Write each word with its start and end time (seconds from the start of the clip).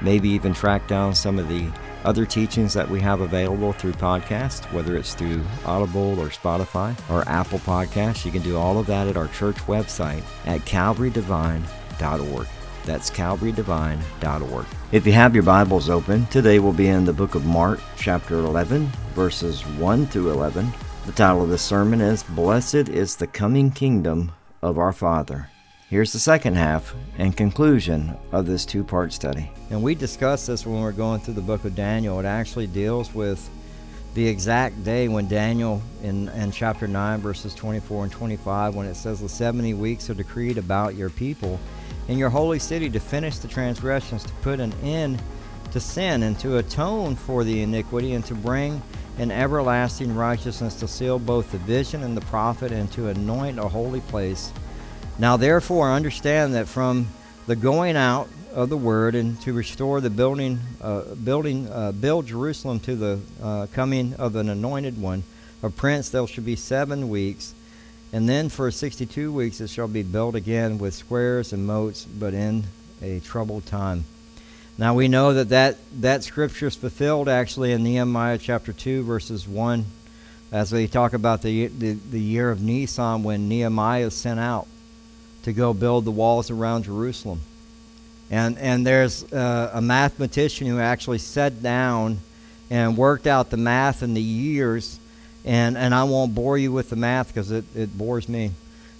maybe 0.00 0.28
even 0.28 0.54
track 0.54 0.86
down 0.88 1.14
some 1.14 1.38
of 1.38 1.48
the 1.48 1.68
other 2.04 2.24
teachings 2.24 2.72
that 2.74 2.88
we 2.88 3.00
have 3.00 3.20
available 3.20 3.72
through 3.72 3.92
podcast, 3.92 4.70
whether 4.72 4.96
it's 4.96 5.14
through 5.14 5.42
Audible 5.64 6.18
or 6.20 6.28
Spotify 6.28 6.96
or 7.10 7.28
Apple 7.28 7.58
Podcasts. 7.60 8.24
You 8.24 8.30
can 8.30 8.42
do 8.42 8.56
all 8.56 8.78
of 8.78 8.86
that 8.86 9.08
at 9.08 9.16
our 9.16 9.28
church 9.28 9.56
website 9.66 10.22
at 10.46 10.60
calvarydevine.org. 10.60 12.46
That's 12.84 13.10
calvarydevine.org. 13.10 14.66
If 14.92 15.06
you 15.06 15.12
have 15.12 15.34
your 15.34 15.42
Bibles 15.44 15.90
open, 15.90 16.26
today 16.26 16.58
we'll 16.58 16.72
be 16.72 16.88
in 16.88 17.04
the 17.04 17.12
book 17.12 17.34
of 17.34 17.44
Mark, 17.44 17.80
chapter 17.96 18.36
11, 18.36 18.86
verses 19.14 19.66
1 19.66 20.06
through 20.06 20.30
11. 20.30 20.72
The 21.04 21.12
title 21.12 21.42
of 21.42 21.50
this 21.50 21.62
sermon 21.62 22.00
is 22.00 22.22
Blessed 22.22 22.88
is 22.88 23.16
the 23.16 23.26
Coming 23.26 23.70
Kingdom 23.70 24.32
of 24.62 24.78
Our 24.78 24.92
Father. 24.92 25.50
Here's 25.90 26.12
the 26.12 26.18
second 26.18 26.56
half 26.56 26.94
and 27.16 27.34
conclusion 27.34 28.14
of 28.30 28.44
this 28.44 28.66
two 28.66 28.84
part 28.84 29.10
study. 29.10 29.50
And 29.70 29.82
we 29.82 29.94
discussed 29.94 30.46
this 30.46 30.66
when 30.66 30.82
we 30.82 30.86
are 30.86 30.92
going 30.92 31.20
through 31.20 31.32
the 31.32 31.40
book 31.40 31.64
of 31.64 31.74
Daniel. 31.74 32.20
It 32.20 32.26
actually 32.26 32.66
deals 32.66 33.14
with 33.14 33.48
the 34.12 34.28
exact 34.28 34.84
day 34.84 35.08
when 35.08 35.28
Daniel, 35.28 35.80
in, 36.02 36.28
in 36.28 36.52
chapter 36.52 36.86
9, 36.86 37.20
verses 37.20 37.54
24 37.54 38.04
and 38.04 38.12
25, 38.12 38.74
when 38.74 38.86
it 38.86 38.96
says, 38.96 39.20
The 39.20 39.30
70 39.30 39.72
weeks 39.72 40.10
are 40.10 40.14
decreed 40.14 40.58
about 40.58 40.94
your 40.94 41.08
people 41.08 41.58
in 42.08 42.18
your 42.18 42.28
holy 42.28 42.58
city 42.58 42.90
to 42.90 43.00
finish 43.00 43.38
the 43.38 43.48
transgressions, 43.48 44.24
to 44.24 44.32
put 44.42 44.60
an 44.60 44.74
end 44.82 45.22
to 45.70 45.80
sin, 45.80 46.22
and 46.22 46.38
to 46.40 46.58
atone 46.58 47.16
for 47.16 47.44
the 47.44 47.62
iniquity, 47.62 48.12
and 48.12 48.26
to 48.26 48.34
bring 48.34 48.82
an 49.16 49.30
everlasting 49.30 50.14
righteousness, 50.14 50.74
to 50.74 50.86
seal 50.86 51.18
both 51.18 51.50
the 51.50 51.58
vision 51.58 52.02
and 52.02 52.14
the 52.14 52.26
prophet, 52.26 52.72
and 52.72 52.92
to 52.92 53.08
anoint 53.08 53.58
a 53.58 53.66
holy 53.66 54.02
place 54.02 54.52
now, 55.18 55.36
therefore, 55.36 55.92
understand 55.92 56.54
that 56.54 56.68
from 56.68 57.08
the 57.46 57.56
going 57.56 57.96
out 57.96 58.28
of 58.54 58.68
the 58.68 58.76
word 58.76 59.14
and 59.14 59.40
to 59.42 59.52
restore 59.52 60.00
the 60.00 60.10
building, 60.10 60.58
uh, 60.80 61.02
building, 61.14 61.68
uh, 61.68 61.92
build 61.92 62.26
Jerusalem 62.26 62.80
to 62.80 62.96
the 62.96 63.20
uh, 63.42 63.66
coming 63.72 64.14
of 64.14 64.36
an 64.36 64.48
anointed 64.48 65.00
one, 65.00 65.22
a 65.62 65.70
prince, 65.70 66.08
there 66.10 66.26
shall 66.26 66.44
be 66.44 66.56
seven 66.56 67.08
weeks, 67.08 67.54
and 68.12 68.28
then 68.28 68.48
for 68.48 68.70
sixty-two 68.70 69.32
weeks 69.32 69.60
it 69.60 69.68
shall 69.68 69.88
be 69.88 70.02
built 70.02 70.34
again 70.34 70.78
with 70.78 70.94
squares 70.94 71.52
and 71.52 71.66
moats, 71.66 72.04
but 72.04 72.32
in 72.32 72.64
a 73.02 73.20
troubled 73.20 73.66
time. 73.66 74.04
Now 74.78 74.94
we 74.94 75.08
know 75.08 75.34
that 75.34 75.48
that, 75.48 75.76
that 76.00 76.22
scripture 76.22 76.68
is 76.68 76.76
fulfilled 76.76 77.28
actually 77.28 77.72
in 77.72 77.82
Nehemiah 77.82 78.38
chapter 78.38 78.72
two, 78.72 79.02
verses 79.02 79.48
one, 79.48 79.84
as 80.52 80.72
we 80.72 80.86
talk 80.86 81.12
about 81.12 81.42
the 81.42 81.66
the, 81.66 81.92
the 81.92 82.20
year 82.20 82.50
of 82.50 82.62
Nisan 82.62 83.24
when 83.24 83.48
Nehemiah 83.48 84.06
is 84.06 84.14
sent 84.14 84.38
out 84.38 84.66
to 85.42 85.52
go 85.52 85.72
build 85.72 86.04
the 86.04 86.10
walls 86.10 86.50
around 86.50 86.84
Jerusalem. 86.84 87.40
And, 88.30 88.58
and 88.58 88.86
there's 88.86 89.30
uh, 89.32 89.70
a 89.72 89.80
mathematician 89.80 90.66
who 90.66 90.78
actually 90.78 91.18
sat 91.18 91.62
down 91.62 92.18
and 92.70 92.96
worked 92.96 93.26
out 93.26 93.50
the 93.50 93.56
math 93.56 94.02
and 94.02 94.16
the 94.16 94.22
years. 94.22 95.00
And, 95.44 95.78
and 95.78 95.94
I 95.94 96.04
won't 96.04 96.34
bore 96.34 96.58
you 96.58 96.72
with 96.72 96.90
the 96.90 96.96
math 96.96 97.28
because 97.28 97.50
it, 97.50 97.64
it 97.74 97.96
bores 97.96 98.28
me. 98.28 98.52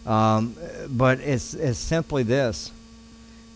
Um, 0.07 0.57
but 0.89 1.21
it's, 1.21 1.53
it's 1.53 1.79
simply 1.79 2.23
this 2.23 2.73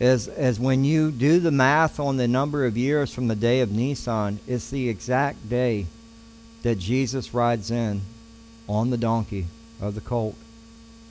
is, 0.03 0.27
is 0.27 0.59
when 0.59 0.85
you 0.85 1.13
do 1.13 1.39
the 1.39 1.53
math 1.53 2.01
on 2.01 2.17
the 2.17 2.27
number 2.27 2.67
of 2.67 2.77
years 2.77 3.15
from 3.15 3.29
the 3.29 3.37
day 3.37 3.61
of 3.61 3.71
Nisan, 3.71 4.41
it's 4.49 4.69
the 4.69 4.89
exact 4.89 5.49
day 5.49 5.87
that 6.63 6.79
Jesus 6.79 7.33
rides 7.33 7.71
in 7.71 8.01
on 8.69 8.91
the 8.91 8.97
donkey 8.97 9.47
of 9.81 9.95
the 9.95 10.01
colt 10.01 10.35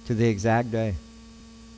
to 0.06 0.14
the 0.14 0.28
exact 0.28 0.72
day. 0.72 0.96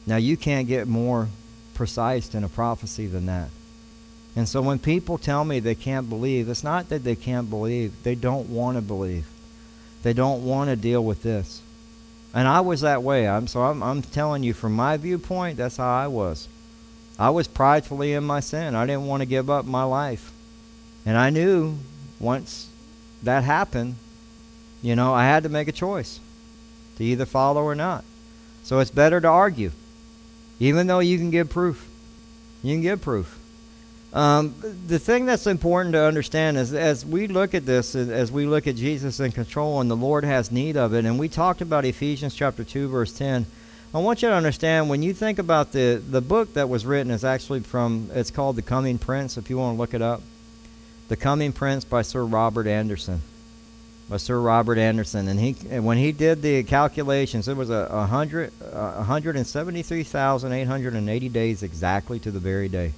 Now, 0.05 0.17
you 0.17 0.37
can't 0.37 0.67
get 0.67 0.87
more 0.87 1.29
precise 1.73 2.33
in 2.35 2.43
a 2.43 2.49
prophecy 2.49 3.07
than 3.07 3.25
that. 3.27 3.49
And 4.35 4.49
so 4.49 4.61
when 4.61 4.79
people 4.79 5.17
tell 5.17 5.45
me 5.45 5.59
they 5.59 5.75
can't 5.75 6.09
believe, 6.09 6.49
it's 6.49 6.63
not 6.63 6.89
that 6.89 7.03
they 7.03 7.15
can't 7.15 7.49
believe, 7.49 8.03
they 8.03 8.15
don't 8.15 8.49
want 8.49 8.77
to 8.77 8.81
believe. 8.81 9.27
They 10.01 10.13
don't 10.13 10.43
want 10.43 10.69
to 10.69 10.75
deal 10.75 11.03
with 11.03 11.23
this. 11.23 11.61
And 12.33 12.47
I 12.47 12.61
was 12.61 12.81
that 12.81 13.03
way. 13.03 13.27
I'm 13.27 13.47
so 13.47 13.61
I'm, 13.61 13.83
I'm 13.83 14.01
telling 14.01 14.43
you 14.43 14.53
from 14.53 14.73
my 14.73 14.97
viewpoint, 14.97 15.57
that's 15.57 15.77
how 15.77 15.95
I 15.95 16.07
was. 16.07 16.47
I 17.19 17.29
was 17.29 17.47
pridefully 17.47 18.13
in 18.13 18.23
my 18.23 18.39
sin. 18.39 18.73
I 18.73 18.87
didn't 18.87 19.05
want 19.05 19.21
to 19.21 19.27
give 19.27 19.51
up 19.51 19.65
my 19.65 19.83
life. 19.83 20.31
And 21.05 21.15
I 21.15 21.29
knew 21.29 21.77
once 22.19 22.69
that 23.21 23.43
happened, 23.43 23.95
you 24.81 24.95
know, 24.95 25.13
I 25.13 25.25
had 25.25 25.43
to 25.43 25.49
make 25.49 25.67
a 25.67 25.71
choice 25.71 26.19
to 26.97 27.03
either 27.03 27.25
follow 27.25 27.61
or 27.61 27.75
not. 27.75 28.03
So 28.63 28.79
it's 28.79 28.91
better 28.91 29.21
to 29.21 29.27
argue. 29.27 29.71
Even 30.63 30.87
though 30.87 30.99
you 30.99 31.17
can 31.17 31.29
give 31.29 31.49
proof. 31.49 31.85
You 32.63 32.73
can 32.73 32.81
give 32.81 33.01
proof. 33.01 33.37
Um, 34.13 34.55
the 34.87 34.97
thing 34.97 35.25
that's 35.25 35.45
important 35.45 35.91
to 35.91 36.01
understand 36.01 36.55
is 36.55 36.73
as 36.73 37.05
we 37.05 37.27
look 37.27 37.53
at 37.53 37.65
this, 37.65 37.95
as 37.95 38.31
we 38.31 38.45
look 38.45 38.65
at 38.65 38.77
Jesus 38.77 39.19
in 39.19 39.33
control 39.33 39.81
and 39.81 39.91
the 39.91 39.97
Lord 39.97 40.23
has 40.23 40.53
need 40.53 40.77
of 40.77 40.93
it, 40.93 41.03
and 41.03 41.19
we 41.19 41.27
talked 41.27 41.59
about 41.59 41.83
Ephesians 41.83 42.33
chapter 42.33 42.63
2, 42.63 42.87
verse 42.87 43.11
10. 43.11 43.45
I 43.93 43.97
want 43.97 44.21
you 44.21 44.29
to 44.29 44.35
understand 44.35 44.89
when 44.89 45.03
you 45.03 45.13
think 45.13 45.37
about 45.37 45.73
the, 45.73 46.01
the 46.09 46.21
book 46.21 46.53
that 46.53 46.69
was 46.69 46.85
written 46.85 47.11
is 47.11 47.25
actually 47.25 47.59
from, 47.59 48.09
it's 48.13 48.31
called 48.31 48.55
The 48.55 48.61
Coming 48.61 48.97
Prince, 48.97 49.35
if 49.35 49.49
you 49.49 49.57
want 49.57 49.75
to 49.75 49.77
look 49.77 49.93
it 49.93 50.01
up. 50.01 50.21
The 51.09 51.17
Coming 51.17 51.51
Prince 51.51 51.83
by 51.83 52.03
Sir 52.03 52.23
Robert 52.23 52.67
Anderson 52.67 53.21
by 54.09 54.17
Sir 54.17 54.39
Robert 54.39 54.77
Anderson, 54.77 55.27
and 55.27 55.39
he 55.39 55.55
and 55.69 55.85
when 55.85 55.97
he 55.97 56.11
did 56.11 56.41
the 56.41 56.63
calculations, 56.63 57.47
it 57.47 57.55
was 57.55 57.69
a, 57.69 57.87
a 57.89 58.05
hundred, 58.05 58.51
a 58.61 59.03
hundred 59.03 59.37
and 59.37 59.47
seventy-three 59.47 60.03
thousand 60.03 60.51
eight 60.51 60.67
hundred 60.67 60.93
and 60.93 61.09
eighty 61.09 61.29
days 61.29 61.63
exactly 61.63 62.19
to 62.19 62.31
the 62.31 62.39
very 62.39 62.67
day, 62.67 62.93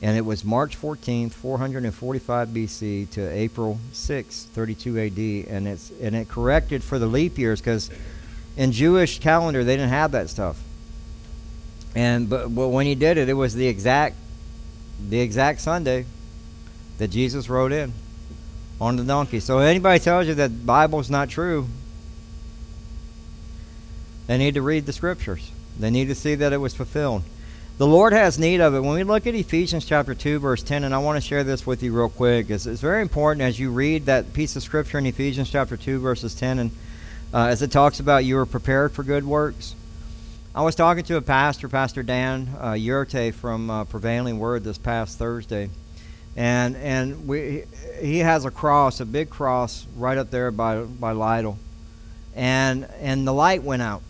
and 0.00 0.16
it 0.16 0.22
was 0.22 0.44
March 0.44 0.76
fourteenth, 0.76 1.34
four 1.34 1.58
hundred 1.58 1.84
and 1.84 1.94
forty-five 1.94 2.48
BC 2.48 3.10
to 3.10 3.30
April 3.30 3.78
6, 3.92 4.44
32 4.54 4.98
AD, 4.98 5.54
and 5.54 5.68
it's 5.68 5.92
and 6.00 6.16
it 6.16 6.28
corrected 6.28 6.82
for 6.82 6.98
the 6.98 7.06
leap 7.06 7.36
years 7.38 7.60
because 7.60 7.90
in 8.56 8.72
Jewish 8.72 9.18
calendar 9.18 9.62
they 9.62 9.76
didn't 9.76 9.90
have 9.90 10.12
that 10.12 10.30
stuff, 10.30 10.58
and 11.94 12.30
but, 12.30 12.48
but 12.48 12.68
when 12.68 12.86
he 12.86 12.94
did 12.94 13.18
it, 13.18 13.28
it 13.28 13.34
was 13.34 13.54
the 13.54 13.66
exact, 13.66 14.16
the 15.06 15.20
exact 15.20 15.60
Sunday 15.60 16.06
that 16.96 17.08
Jesus 17.08 17.50
rode 17.50 17.72
in 17.72 17.92
on 18.80 18.96
the 18.96 19.04
donkey. 19.04 19.40
So 19.40 19.58
anybody 19.58 19.98
tells 19.98 20.26
you 20.26 20.34
that 20.34 20.48
the 20.48 20.64
Bible's 20.64 21.10
not 21.10 21.28
true, 21.28 21.68
they 24.26 24.38
need 24.38 24.54
to 24.54 24.62
read 24.62 24.86
the 24.86 24.92
scriptures. 24.92 25.50
They 25.78 25.90
need 25.90 26.08
to 26.08 26.14
see 26.14 26.34
that 26.36 26.52
it 26.52 26.58
was 26.58 26.74
fulfilled. 26.74 27.22
The 27.76 27.86
Lord 27.86 28.12
has 28.12 28.38
need 28.38 28.60
of 28.60 28.74
it. 28.74 28.80
When 28.80 28.94
we 28.94 29.02
look 29.02 29.26
at 29.26 29.34
Ephesians 29.34 29.84
chapter 29.84 30.14
2, 30.14 30.38
verse 30.38 30.62
10, 30.62 30.84
and 30.84 30.94
I 30.94 30.98
want 30.98 31.20
to 31.20 31.26
share 31.26 31.42
this 31.42 31.66
with 31.66 31.82
you 31.82 31.92
real 31.92 32.08
quick, 32.08 32.48
it's, 32.48 32.66
it's 32.66 32.80
very 32.80 33.02
important 33.02 33.42
as 33.42 33.58
you 33.58 33.72
read 33.72 34.06
that 34.06 34.32
piece 34.32 34.54
of 34.54 34.62
scripture 34.62 34.98
in 34.98 35.06
Ephesians 35.06 35.50
chapter 35.50 35.76
2, 35.76 35.98
verses 35.98 36.34
10, 36.36 36.58
and 36.60 36.70
uh, 37.32 37.46
as 37.46 37.62
it 37.62 37.72
talks 37.72 37.98
about 37.98 38.24
you 38.24 38.38
are 38.38 38.46
prepared 38.46 38.92
for 38.92 39.02
good 39.02 39.24
works. 39.24 39.74
I 40.54 40.62
was 40.62 40.76
talking 40.76 41.02
to 41.04 41.16
a 41.16 41.22
pastor, 41.22 41.68
Pastor 41.68 42.04
Dan 42.04 42.48
uh, 42.60 42.72
Yurte 42.72 43.34
from 43.34 43.68
uh, 43.68 43.84
Prevailing 43.84 44.38
Word, 44.38 44.62
this 44.62 44.78
past 44.78 45.18
Thursday 45.18 45.68
and 46.36 46.76
and 46.76 47.28
we 47.28 47.64
he 48.00 48.18
has 48.18 48.44
a 48.44 48.50
cross, 48.50 49.00
a 49.00 49.06
big 49.06 49.30
cross, 49.30 49.86
right 49.96 50.18
up 50.18 50.30
there 50.30 50.50
by 50.50 50.80
by 50.82 51.12
Lytle, 51.12 51.58
and 52.34 52.88
and 53.00 53.26
the 53.26 53.32
light 53.32 53.62
went 53.62 53.82
out. 53.82 54.02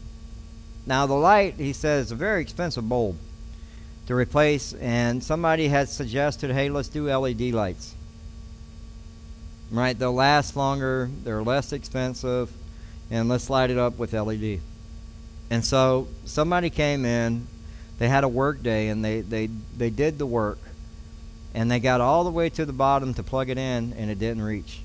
Now 0.86 1.06
the 1.06 1.14
light, 1.14 1.54
he 1.54 1.72
says, 1.72 2.06
is 2.06 2.12
a 2.12 2.16
very 2.16 2.42
expensive 2.42 2.88
bulb 2.88 3.16
to 4.06 4.14
replace, 4.14 4.74
and 4.74 5.24
somebody 5.24 5.68
had 5.68 5.88
suggested, 5.88 6.50
hey, 6.50 6.68
let's 6.68 6.88
do 6.88 7.08
LED 7.08 7.40
lights. 7.52 7.94
Right, 9.70 9.98
they'll 9.98 10.12
last 10.14 10.56
longer, 10.56 11.10
they're 11.24 11.42
less 11.42 11.72
expensive, 11.72 12.52
and 13.10 13.30
let's 13.30 13.48
light 13.48 13.70
it 13.70 13.78
up 13.78 13.98
with 13.98 14.12
LED. 14.12 14.60
And 15.50 15.64
so 15.64 16.06
somebody 16.26 16.68
came 16.68 17.06
in 17.06 17.46
they 17.98 18.08
had 18.08 18.24
a 18.24 18.28
work 18.28 18.62
day 18.62 18.88
and 18.88 19.04
they, 19.04 19.20
they, 19.20 19.46
they 19.76 19.90
did 19.90 20.18
the 20.18 20.26
work 20.26 20.58
and 21.54 21.70
they 21.70 21.78
got 21.78 22.00
all 22.00 22.24
the 22.24 22.30
way 22.30 22.50
to 22.50 22.66
the 22.66 22.72
bottom 22.72 23.14
to 23.14 23.22
plug 23.22 23.48
it 23.48 23.58
in 23.58 23.94
and 23.96 24.10
it 24.10 24.18
didn't 24.18 24.42
reach. 24.42 24.80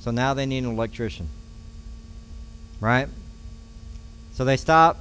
So 0.00 0.10
now 0.10 0.34
they 0.34 0.46
need 0.46 0.64
an 0.64 0.70
electrician. 0.70 1.28
Right? 2.80 3.08
So 4.32 4.44
they 4.44 4.56
stop. 4.56 4.98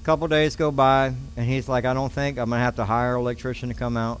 A 0.00 0.04
couple 0.04 0.26
days 0.28 0.56
go 0.56 0.70
by 0.70 1.14
and 1.36 1.46
he's 1.46 1.68
like, 1.68 1.84
I 1.84 1.94
don't 1.94 2.12
think 2.12 2.38
I'm 2.38 2.50
going 2.50 2.58
to 2.58 2.64
have 2.64 2.76
to 2.76 2.84
hire 2.84 3.14
an 3.14 3.20
electrician 3.20 3.68
to 3.68 3.74
come 3.74 3.96
out. 3.96 4.20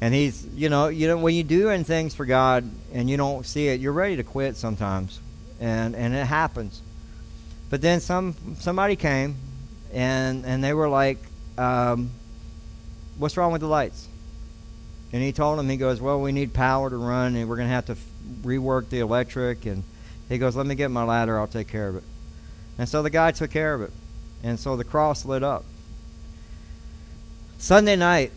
And 0.00 0.12
he's, 0.12 0.44
you 0.54 0.68
know, 0.68 0.88
you 0.88 1.06
know, 1.06 1.16
when 1.16 1.34
you 1.34 1.44
do 1.44 1.76
things 1.84 2.14
for 2.14 2.26
God 2.26 2.68
and 2.92 3.08
you 3.10 3.16
don't 3.16 3.46
see 3.46 3.68
it, 3.68 3.78
you're 3.78 3.92
ready 3.92 4.16
to 4.16 4.24
quit 4.24 4.56
sometimes, 4.56 5.20
and 5.60 5.94
and 5.94 6.12
it 6.12 6.26
happens. 6.26 6.82
But 7.70 7.82
then 7.82 8.00
some 8.00 8.34
somebody 8.58 8.96
came, 8.96 9.36
and 9.92 10.44
and 10.44 10.62
they 10.62 10.74
were 10.74 10.88
like, 10.88 11.18
um, 11.56 12.10
"What's 13.16 13.36
wrong 13.36 13.52
with 13.52 13.60
the 13.60 13.68
lights?" 13.68 14.08
And 15.12 15.22
he 15.22 15.32
told 15.32 15.58
him, 15.58 15.68
he 15.68 15.76
goes, 15.76 16.00
"Well, 16.00 16.20
we 16.20 16.32
need 16.32 16.54
power 16.54 16.88
to 16.88 16.96
run, 16.96 17.36
and 17.36 17.48
we're 17.48 17.56
gonna 17.56 17.68
have 17.68 17.86
to 17.86 17.92
f- 17.92 17.98
rework 18.42 18.88
the 18.88 19.00
electric." 19.00 19.66
And 19.66 19.84
he 20.28 20.38
goes, 20.38 20.56
"Let 20.56 20.66
me 20.66 20.74
get 20.74 20.90
my 20.90 21.04
ladder. 21.04 21.38
I'll 21.38 21.46
take 21.46 21.68
care 21.68 21.88
of 21.88 21.96
it." 21.96 22.04
And 22.78 22.88
so 22.88 23.02
the 23.02 23.10
guy 23.10 23.30
took 23.32 23.50
care 23.50 23.74
of 23.74 23.82
it, 23.82 23.92
and 24.42 24.58
so 24.58 24.76
the 24.76 24.84
cross 24.84 25.24
lit 25.24 25.42
up. 25.42 25.64
Sunday 27.58 27.96
night 27.96 28.32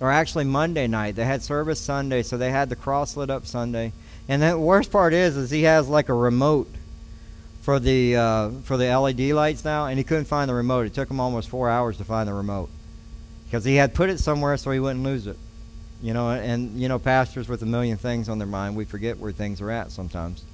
or 0.00 0.10
actually 0.10 0.44
Monday 0.44 0.86
night. 0.86 1.16
They 1.16 1.24
had 1.24 1.42
service 1.42 1.80
Sunday, 1.80 2.22
so 2.22 2.36
they 2.36 2.50
had 2.50 2.68
the 2.68 2.76
cross 2.76 3.16
lit 3.16 3.30
up 3.30 3.46
Sunday. 3.46 3.92
And 4.28 4.42
the 4.42 4.58
worst 4.58 4.92
part 4.92 5.12
is, 5.12 5.36
is 5.36 5.50
he 5.50 5.62
has 5.62 5.88
like 5.88 6.08
a 6.08 6.14
remote 6.14 6.68
for 7.62 7.80
the 7.80 8.16
uh, 8.16 8.50
for 8.64 8.76
the 8.76 8.86
LED 8.96 9.32
lights 9.32 9.64
now, 9.64 9.86
and 9.86 9.98
he 9.98 10.04
couldn't 10.04 10.26
find 10.26 10.48
the 10.48 10.54
remote. 10.54 10.86
It 10.86 10.94
took 10.94 11.10
him 11.10 11.20
almost 11.20 11.48
four 11.48 11.68
hours 11.68 11.96
to 11.98 12.04
find 12.04 12.28
the 12.28 12.34
remote 12.34 12.70
because 13.44 13.64
he 13.64 13.76
had 13.76 13.94
put 13.94 14.10
it 14.10 14.20
somewhere 14.20 14.56
so 14.56 14.70
he 14.70 14.80
wouldn't 14.80 15.04
lose 15.04 15.26
it. 15.26 15.38
You 16.00 16.14
know, 16.14 16.30
and 16.30 16.80
you 16.80 16.88
know, 16.88 16.98
pastors 16.98 17.48
with 17.48 17.62
a 17.62 17.66
million 17.66 17.96
things 17.96 18.28
on 18.28 18.38
their 18.38 18.46
mind, 18.46 18.76
we 18.76 18.84
forget 18.84 19.18
where 19.18 19.32
things 19.32 19.60
are 19.60 19.70
at 19.70 19.90
sometimes. 19.90 20.44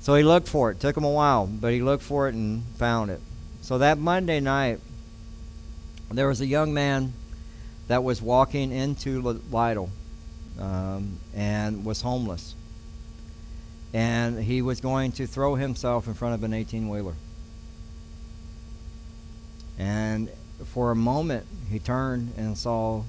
So 0.00 0.14
he 0.14 0.24
looked 0.24 0.48
for 0.48 0.70
it. 0.70 0.80
Took 0.80 0.96
him 0.96 1.04
a 1.04 1.10
while, 1.10 1.46
but 1.46 1.72
he 1.72 1.82
looked 1.82 2.02
for 2.02 2.28
it 2.28 2.34
and 2.34 2.64
found 2.76 3.10
it. 3.10 3.20
So 3.60 3.78
that 3.78 3.98
Monday 3.98 4.40
night, 4.40 4.80
there 6.10 6.26
was 6.26 6.40
a 6.40 6.46
young 6.46 6.74
man 6.74 7.12
that 7.88 8.02
was 8.02 8.22
walking 8.22 8.72
into 8.72 9.20
Lytle 9.50 9.90
um, 10.58 11.18
and 11.34 11.84
was 11.84 12.00
homeless. 12.00 12.54
And 13.92 14.42
he 14.42 14.62
was 14.62 14.80
going 14.80 15.12
to 15.12 15.26
throw 15.26 15.56
himself 15.56 16.06
in 16.06 16.14
front 16.14 16.34
of 16.34 16.44
an 16.44 16.54
18 16.54 16.88
wheeler. 16.88 17.14
And 19.78 20.30
for 20.66 20.90
a 20.90 20.96
moment, 20.96 21.46
he 21.70 21.78
turned 21.78 22.34
and 22.36 22.56
saw 22.56 23.02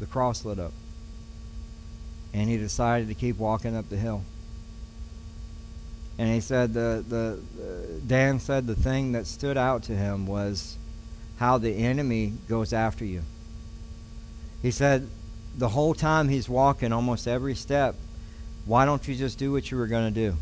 the 0.00 0.06
cross 0.06 0.44
lit 0.44 0.58
up. 0.58 0.72
And 2.32 2.48
he 2.48 2.56
decided 2.56 3.08
to 3.08 3.14
keep 3.14 3.38
walking 3.38 3.76
up 3.76 3.88
the 3.88 3.96
hill. 3.96 4.22
And 6.18 6.32
he 6.32 6.40
said 6.40 6.72
the, 6.72 7.04
the 7.06 8.00
Dan 8.06 8.40
said 8.40 8.66
the 8.66 8.74
thing 8.74 9.12
that 9.12 9.26
stood 9.26 9.56
out 9.56 9.84
to 9.84 9.92
him 9.92 10.26
was 10.26 10.76
how 11.38 11.58
the 11.58 11.72
enemy 11.72 12.32
goes 12.48 12.72
after 12.72 13.04
you. 13.04 13.22
He 14.62 14.70
said, 14.70 15.08
the 15.56 15.68
whole 15.68 15.94
time 15.94 16.28
he's 16.28 16.48
walking, 16.48 16.92
almost 16.92 17.26
every 17.26 17.54
step, 17.54 17.94
why 18.64 18.84
don't 18.84 19.06
you 19.06 19.14
just 19.14 19.38
do 19.38 19.52
what 19.52 19.70
you 19.70 19.78
were 19.78 19.86
going 19.86 20.12
to 20.12 20.30
do? 20.30 20.36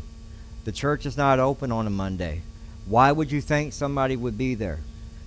The 0.63 0.71
church 0.71 1.05
is 1.05 1.15
not 1.15 1.39
open 1.39 1.71
on 1.71 1.87
a 1.87 1.91
Monday. 1.91 2.41
Why 2.85 3.11
would 3.11 3.31
you 3.31 3.41
think 3.41 3.73
somebody 3.73 4.15
would 4.15 4.37
be 4.37 4.55
there? 4.55 4.79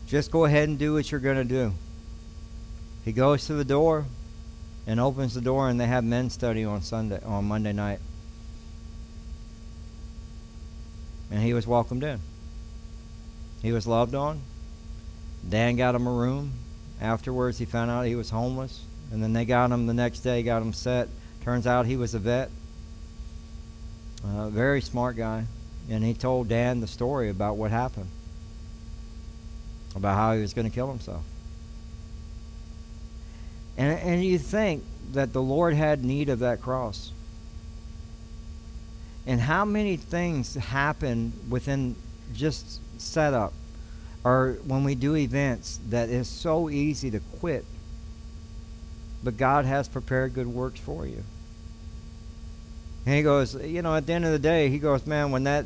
Just 0.06 0.30
go 0.30 0.44
ahead 0.44 0.68
and 0.68 0.78
do 0.78 0.94
what 0.94 1.10
you're 1.10 1.20
going 1.20 1.36
to 1.36 1.44
do. 1.44 1.72
He 3.04 3.12
goes 3.12 3.46
to 3.46 3.54
the 3.54 3.64
door 3.64 4.06
and 4.88 4.98
opens 4.98 5.34
the 5.34 5.40
door, 5.42 5.68
and 5.68 5.78
they 5.78 5.86
have 5.86 6.02
men's 6.02 6.32
study 6.32 6.64
on 6.64 6.80
Sunday 6.80 7.20
on 7.22 7.44
Monday 7.44 7.74
night. 7.74 8.00
And 11.30 11.42
he 11.42 11.52
was 11.52 11.66
welcomed 11.66 12.02
in. 12.02 12.20
He 13.60 13.70
was 13.70 13.86
loved 13.86 14.14
on. 14.14 14.40
Dan 15.46 15.76
got 15.76 15.94
him 15.94 16.06
a 16.06 16.10
room. 16.10 16.52
Afterwards, 17.02 17.58
he 17.58 17.66
found 17.66 17.90
out 17.90 18.06
he 18.06 18.14
was 18.14 18.30
homeless. 18.30 18.82
And 19.12 19.22
then 19.22 19.34
they 19.34 19.44
got 19.44 19.70
him 19.70 19.86
the 19.86 19.92
next 19.92 20.20
day, 20.20 20.42
got 20.42 20.62
him 20.62 20.72
set. 20.72 21.08
Turns 21.44 21.66
out 21.66 21.84
he 21.84 21.98
was 21.98 22.14
a 22.14 22.18
vet. 22.18 22.50
Uh, 24.24 24.48
very 24.48 24.80
smart 24.80 25.16
guy. 25.16 25.44
And 25.90 26.02
he 26.02 26.14
told 26.14 26.48
Dan 26.48 26.80
the 26.80 26.86
story 26.86 27.28
about 27.28 27.58
what 27.58 27.70
happened, 27.70 28.08
about 29.94 30.14
how 30.16 30.32
he 30.32 30.40
was 30.40 30.54
going 30.54 30.68
to 30.68 30.74
kill 30.74 30.88
himself. 30.88 31.24
And, 33.78 33.98
and 34.00 34.22
you 34.22 34.38
think 34.38 34.84
that 35.12 35.32
the 35.32 35.40
Lord 35.40 35.72
had 35.72 36.04
need 36.04 36.28
of 36.28 36.40
that 36.40 36.60
cross. 36.60 37.12
And 39.26 39.40
how 39.40 39.64
many 39.64 39.96
things 39.96 40.54
happen 40.54 41.32
within 41.48 41.96
just 42.34 42.80
setup 43.00 43.54
or 44.22 44.58
when 44.66 44.84
we 44.84 44.94
do 44.94 45.16
events 45.16 45.80
that 45.88 46.10
is 46.10 46.28
so 46.28 46.68
easy 46.68 47.10
to 47.10 47.20
quit 47.38 47.64
but 49.22 49.36
God 49.36 49.64
has 49.64 49.88
prepared 49.88 50.34
good 50.34 50.46
works 50.46 50.80
for 50.80 51.06
you. 51.06 51.24
And 53.06 53.14
he 53.14 53.22
goes, 53.22 53.54
you 53.54 53.82
know, 53.82 53.94
at 53.94 54.06
the 54.06 54.12
end 54.12 54.24
of 54.24 54.32
the 54.32 54.38
day, 54.38 54.68
he 54.68 54.78
goes, 54.78 55.06
man, 55.06 55.30
when 55.30 55.44
that, 55.44 55.64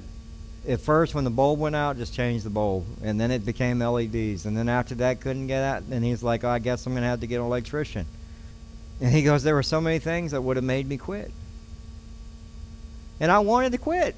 at 0.69 0.81
first 0.81 1.15
when 1.15 1.25
the 1.25 1.31
bulb 1.31 1.59
went 1.59 1.75
out, 1.75 1.97
just 1.97 2.15
change 2.15 2.43
the 2.43 2.51
bulb, 2.51 2.85
and 3.03 3.21
then 3.21 3.31
it 3.31 3.45
became 3.45 3.81
LEDs, 3.81 4.47
and 4.47 4.57
then 4.57 4.69
after 4.69 4.95
that 4.97 5.21
couldn't 5.21 5.47
get 5.49 5.63
out, 5.63 5.83
and 5.91 6.05
he's 6.05 6.23
like, 6.23 6.45
oh, 6.45 6.49
I 6.49 6.59
guess 6.59 6.87
I'm 6.87 6.95
gonna 6.95 7.07
have 7.07 7.21
to 7.21 7.27
get 7.27 7.37
an 7.37 7.47
electrician. 7.47 8.07
And 9.01 9.13
he 9.13 9.23
goes, 9.23 9.43
there 9.43 9.55
were 9.55 9.63
so 9.63 9.81
many 9.81 9.99
things 9.99 10.31
that 10.31 10.41
would 10.41 10.57
have 10.57 10.65
made 10.65 10.87
me 10.87 10.97
quit, 10.97 11.33
and 13.19 13.31
I 13.31 13.41
wanted 13.41 13.73
to 13.73 13.79
quit, 13.79 14.15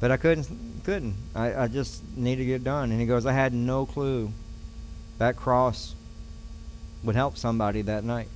but 0.00 0.10
I 0.10 0.16
couldn't, 0.16 0.48
couldn't. 0.84 1.14
I, 1.34 1.64
I 1.64 1.68
just 1.68 2.02
needed 2.16 2.42
to 2.42 2.46
get 2.46 2.64
done. 2.64 2.90
And 2.90 3.00
he 3.00 3.06
goes, 3.06 3.26
I 3.26 3.32
had 3.32 3.52
no 3.52 3.86
clue 3.86 4.30
that 5.18 5.36
cross 5.36 5.94
would 7.02 7.16
help 7.16 7.36
somebody 7.36 7.82
that 7.82 8.04
night. 8.04 8.28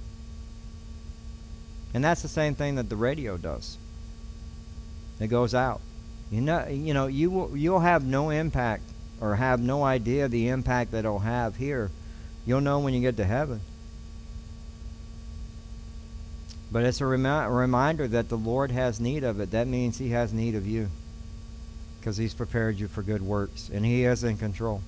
And 1.92 2.02
that's 2.04 2.22
the 2.22 2.28
same 2.28 2.54
thing 2.54 2.76
that 2.76 2.88
the 2.88 2.96
radio 2.96 3.36
does. 3.36 3.76
It 5.18 5.28
goes 5.28 5.54
out. 5.54 5.80
You 6.30 6.40
know, 6.40 6.66
you 6.68 6.94
know, 6.94 7.06
you 7.06 7.30
will, 7.30 7.56
you'll 7.56 7.80
have 7.80 8.04
no 8.04 8.30
impact 8.30 8.84
or 9.20 9.36
have 9.36 9.60
no 9.60 9.82
idea 9.82 10.28
the 10.28 10.48
impact 10.48 10.92
that 10.92 11.00
it'll 11.00 11.18
have 11.18 11.56
here. 11.56 11.90
You'll 12.46 12.60
know 12.60 12.78
when 12.78 12.94
you 12.94 13.00
get 13.00 13.16
to 13.16 13.24
heaven. 13.24 13.60
But 16.72 16.84
it's 16.84 17.00
a, 17.00 17.06
remi- 17.06 17.28
a 17.28 17.50
reminder 17.50 18.06
that 18.08 18.28
the 18.28 18.38
Lord 18.38 18.70
has 18.70 19.00
need 19.00 19.24
of 19.24 19.40
it. 19.40 19.50
That 19.50 19.66
means 19.66 19.98
He 19.98 20.10
has 20.10 20.32
need 20.32 20.54
of 20.54 20.66
you 20.66 20.88
because 21.98 22.16
He's 22.16 22.32
prepared 22.32 22.78
you 22.78 22.86
for 22.86 23.02
good 23.02 23.22
works, 23.22 23.68
and 23.72 23.84
He 23.84 24.04
is 24.04 24.22
in 24.22 24.38
control. 24.38 24.82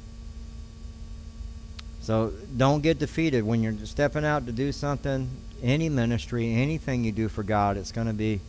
So 2.01 2.33
don't 2.57 2.83
get 2.83 2.99
defeated 2.99 3.45
when 3.45 3.63
you're 3.63 3.77
stepping 3.85 4.25
out 4.25 4.47
to 4.47 4.53
do 4.53 4.73
something, 4.73 5.29
any 5.63 5.89
ministry, 5.89 6.53
anything 6.55 7.05
you 7.05 7.13
do 7.13 7.29
for 7.29 7.43
God. 7.43 7.77
It's 7.77 7.93
going 7.93 8.09
to 8.09 8.13
be 8.13 8.41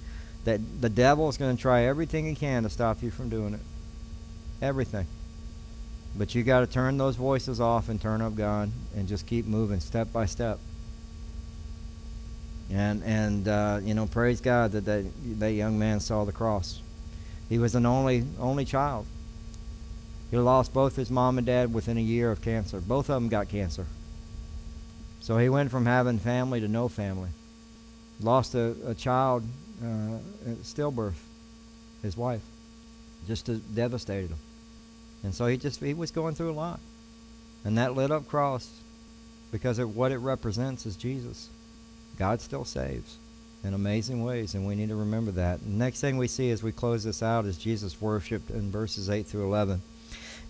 that 0.46 0.60
the 0.82 0.90
devil 0.90 1.30
is 1.30 1.38
going 1.38 1.56
to 1.56 1.62
try 1.62 1.84
everything 1.84 2.26
he 2.26 2.36
can 2.36 2.64
to 2.64 2.70
stop 2.70 3.02
you 3.02 3.12
from 3.12 3.30
doing 3.30 3.54
it. 3.54 3.62
Everything. 4.62 5.08
But 6.16 6.36
you 6.36 6.44
got 6.44 6.60
to 6.60 6.68
turn 6.68 6.98
those 6.98 7.16
voices 7.16 7.60
off 7.60 7.90
and 7.90 8.00
turn 8.00 8.22
up 8.22 8.36
God 8.36 8.72
and 8.96 9.08
just 9.08 9.26
keep 9.26 9.46
moving 9.46 9.80
step 9.80 10.12
by 10.14 10.26
step. 10.26 10.60
And 12.72 13.04
and 13.04 13.48
uh, 13.48 13.80
you 13.84 13.94
know, 13.94 14.06
praise 14.06 14.42
God 14.42 14.72
that, 14.72 14.86
that 14.86 15.06
that 15.40 15.52
young 15.52 15.78
man 15.80 16.00
saw 16.00 16.24
the 16.24 16.32
cross. 16.32 16.82
He 17.50 17.60
was 17.60 17.76
an 17.76 17.86
only 17.86 18.26
only 18.40 18.66
child. 18.66 19.06
He 20.32 20.38
lost 20.38 20.74
both 20.74 20.96
his 20.96 21.12
mom 21.12 21.38
and 21.38 21.46
dad 21.46 21.74
within 21.74 21.98
a 21.98 22.02
year 22.02 22.32
of 22.32 22.42
cancer. 22.42 22.80
Both 22.80 23.10
of 23.10 23.22
them 23.22 23.30
got 23.30 23.50
cancer. 23.50 23.86
So 25.20 25.38
he 25.38 25.50
went 25.50 25.72
from 25.72 25.86
having 25.86 26.20
family 26.20 26.60
to 26.60 26.68
no 26.68 26.88
family. 26.88 27.30
Lost 28.20 28.56
a, 28.56 28.76
a 28.86 28.96
child 28.96 29.44
uh, 29.82 30.18
stillbirth, 30.62 31.14
his 32.02 32.18
wife. 32.18 32.42
Just 33.28 33.50
devastated 33.74 34.32
him. 34.32 34.38
And 35.24 35.34
so 35.34 35.46
he 35.48 35.58
just 35.58 35.80
he 35.80 35.94
was 35.94 36.12
going 36.12 36.36
through 36.36 36.52
a 36.52 36.54
lot. 36.54 36.80
And 37.64 37.78
that 37.78 37.96
lit 37.96 38.12
up 38.12 38.28
cross, 38.28 38.70
because 39.54 39.80
of 39.80 39.96
what 39.96 40.12
it 40.12 40.18
represents 40.18 40.86
is 40.86 40.98
Jesus. 40.98 41.48
God 42.18 42.42
still 42.42 42.66
saves 42.66 43.18
in 43.64 43.74
amazing 43.74 44.24
ways, 44.24 44.56
and 44.56 44.68
we 44.68 44.76
need 44.76 44.90
to 44.90 44.96
remember 44.96 45.32
that. 45.32 45.64
The 45.64 45.70
next 45.70 46.02
thing 46.02 46.18
we 46.18 46.28
see 46.28 46.50
as 46.50 46.62
we 46.62 46.72
close 46.72 47.04
this 47.04 47.24
out 47.24 47.46
is 47.46 47.58
Jesus 47.58 48.02
worshipped 48.02 48.50
in 48.50 48.72
verses 48.72 49.10
8 49.10 49.26
through 49.26 49.46
11. 49.46 49.82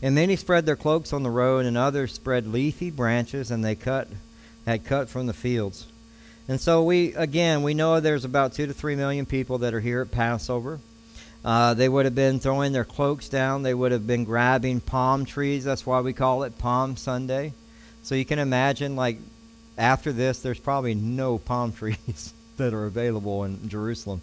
And 0.02 0.16
many 0.16 0.36
spread 0.36 0.66
their 0.66 0.76
cloaks 0.76 1.14
on 1.14 1.22
the 1.22 1.30
road, 1.30 1.66
and 1.66 1.78
others 1.78 2.14
spread 2.14 2.48
leafy 2.48 2.90
branches, 2.90 3.52
and 3.52 3.64
they 3.64 3.76
cut 3.76 4.08
had 4.66 4.86
cut 4.86 5.10
from 5.10 5.28
the 5.28 5.34
fields. 5.34 5.86
And 6.48 6.60
so 6.60 6.84
we 6.84 7.14
again 7.14 7.64
we 7.64 7.74
know 7.74 8.00
there's 8.00 8.26
about 8.26 8.54
two 8.54 8.68
to 8.68 8.74
three 8.74 8.96
million 8.96 9.26
people 9.26 9.60
that 9.60 9.74
are 9.74 9.80
here 9.80 10.02
at 10.02 10.12
Passover. 10.12 10.80
Uh, 11.46 11.74
they 11.74 11.90
would 11.90 12.06
have 12.06 12.16
been 12.16 12.40
throwing 12.40 12.72
their 12.72 12.86
cloaks 12.86 13.28
down. 13.28 13.64
They 13.64 13.74
would 13.74 13.92
have 13.92 14.08
been 14.08 14.24
grabbing 14.24 14.80
palm 14.80 15.26
trees. 15.26 15.64
That's 15.64 15.86
why 15.86 16.00
we 16.00 16.14
call 16.14 16.44
it 16.44 16.58
Palm 16.58 16.96
Sunday. 16.96 17.54
So 18.04 18.16
you 18.16 18.24
can 18.24 18.40
imagine, 18.40 18.96
like, 18.96 19.18
after 19.78 20.14
this, 20.14 20.40
there's 20.40 20.60
probably 20.60 20.94
no 20.94 21.38
palm 21.38 21.74
trees 21.74 22.34
that 22.58 22.74
are 22.74 22.86
available 22.86 23.44
in 23.44 23.68
Jerusalem 23.68 24.22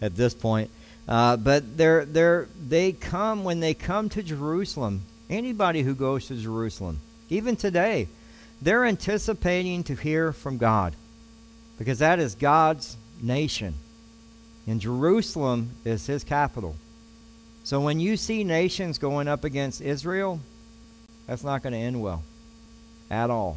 at 0.00 0.14
this 0.14 0.32
point. 0.32 0.70
Uh, 1.08 1.36
but 1.36 1.76
they're, 1.76 2.04
they're, 2.04 2.46
they 2.68 2.92
come, 2.92 3.42
when 3.42 3.58
they 3.58 3.74
come 3.74 4.08
to 4.10 4.22
Jerusalem, 4.22 5.02
anybody 5.28 5.82
who 5.82 5.94
goes 5.96 6.28
to 6.28 6.36
Jerusalem, 6.36 7.00
even 7.30 7.56
today, 7.56 8.06
they're 8.62 8.84
anticipating 8.84 9.82
to 9.84 9.94
hear 9.94 10.32
from 10.32 10.56
God 10.56 10.94
because 11.80 12.00
that 12.00 12.18
is 12.18 12.34
God's 12.34 12.94
nation. 13.22 13.72
And 14.66 14.82
Jerusalem 14.82 15.70
is 15.82 16.06
his 16.06 16.24
capital. 16.24 16.76
So 17.64 17.80
when 17.80 17.98
you 17.98 18.18
see 18.18 18.44
nations 18.44 18.98
going 18.98 19.28
up 19.28 19.44
against 19.44 19.80
Israel, 19.80 20.40
that's 21.26 21.42
not 21.42 21.62
going 21.62 21.72
to 21.72 21.78
end 21.78 22.02
well 22.02 22.22
at 23.10 23.30
all. 23.30 23.56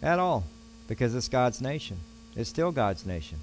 At 0.00 0.20
all. 0.20 0.44
Because 0.86 1.12
it's 1.12 1.26
God's 1.26 1.60
nation. 1.60 1.96
It's 2.36 2.48
still 2.48 2.70
God's 2.70 3.04
nation. 3.04 3.38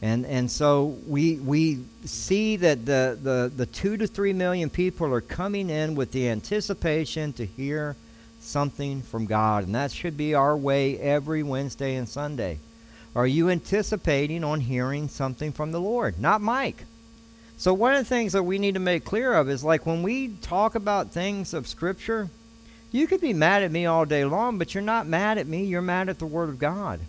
And 0.00 0.24
and 0.24 0.48
so 0.48 0.96
we 1.08 1.34
we 1.34 1.82
see 2.04 2.58
that 2.58 2.86
the, 2.86 3.18
the, 3.20 3.52
the 3.54 3.66
two 3.66 3.96
to 3.96 4.06
three 4.06 4.32
million 4.32 4.70
people 4.70 5.12
are 5.12 5.20
coming 5.20 5.68
in 5.68 5.96
with 5.96 6.12
the 6.12 6.28
anticipation 6.28 7.32
to 7.32 7.44
hear 7.44 7.96
something 8.38 9.02
from 9.02 9.26
God. 9.26 9.64
And 9.64 9.74
that 9.74 9.90
should 9.90 10.16
be 10.16 10.34
our 10.34 10.56
way 10.56 10.96
every 10.96 11.42
Wednesday 11.42 11.96
and 11.96 12.08
Sunday. 12.08 12.60
Are 13.14 13.26
you 13.26 13.50
anticipating 13.50 14.44
on 14.44 14.60
hearing 14.60 15.08
something 15.08 15.52
from 15.52 15.72
the 15.72 15.80
Lord? 15.80 16.20
Not 16.20 16.40
Mike. 16.40 16.84
So, 17.56 17.74
one 17.74 17.94
of 17.94 17.98
the 17.98 18.04
things 18.04 18.32
that 18.32 18.44
we 18.44 18.58
need 18.58 18.74
to 18.74 18.80
make 18.80 19.04
clear 19.04 19.34
of 19.34 19.50
is 19.50 19.64
like 19.64 19.84
when 19.84 20.02
we 20.02 20.28
talk 20.40 20.76
about 20.76 21.10
things 21.10 21.52
of 21.52 21.66
Scripture, 21.66 22.30
you 22.92 23.06
could 23.06 23.20
be 23.20 23.32
mad 23.32 23.62
at 23.62 23.72
me 23.72 23.84
all 23.86 24.04
day 24.04 24.24
long, 24.24 24.58
but 24.58 24.74
you're 24.74 24.82
not 24.82 25.06
mad 25.06 25.38
at 25.38 25.46
me. 25.46 25.64
You're 25.64 25.82
mad 25.82 26.08
at 26.08 26.18
the 26.18 26.26
Word 26.26 26.48
of 26.48 26.58
God. 26.58 27.00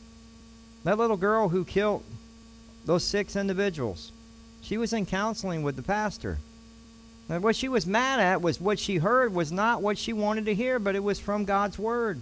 That 0.84 0.98
little 0.98 1.18
girl 1.18 1.50
who 1.50 1.64
killed 1.64 2.04
those 2.86 3.04
six 3.04 3.36
individuals, 3.36 4.12
she 4.62 4.78
was 4.78 4.94
in 4.94 5.06
counseling 5.06 5.64
with 5.64 5.76
the 5.76 5.84
pastor. 5.84 6.40
And 7.30 7.44
what 7.44 7.56
she 7.56 7.70
was 7.70 7.86
mad 7.86 8.20
at 8.20 8.42
was 8.42 8.60
what 8.60 8.80
she 8.80 8.98
heard 8.98 9.34
was 9.34 9.52
not 9.52 9.82
what 9.82 9.98
she 9.98 10.12
wanted 10.12 10.46
to 10.46 10.56
hear, 10.56 10.80
but 10.80 10.96
it 10.96 11.04
was 11.04 11.20
from 11.20 11.46
God's 11.46 11.80
Word. 11.80 12.22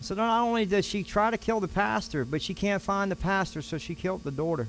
So 0.00 0.14
not 0.14 0.42
only 0.42 0.66
does 0.66 0.84
she 0.84 1.02
try 1.02 1.30
to 1.30 1.38
kill 1.38 1.60
the 1.60 1.68
pastor, 1.68 2.24
but 2.24 2.42
she 2.42 2.54
can't 2.54 2.82
find 2.82 3.10
the 3.10 3.16
pastor, 3.16 3.62
so 3.62 3.78
she 3.78 3.94
killed 3.94 4.22
the 4.22 4.30
daughter. 4.30 4.68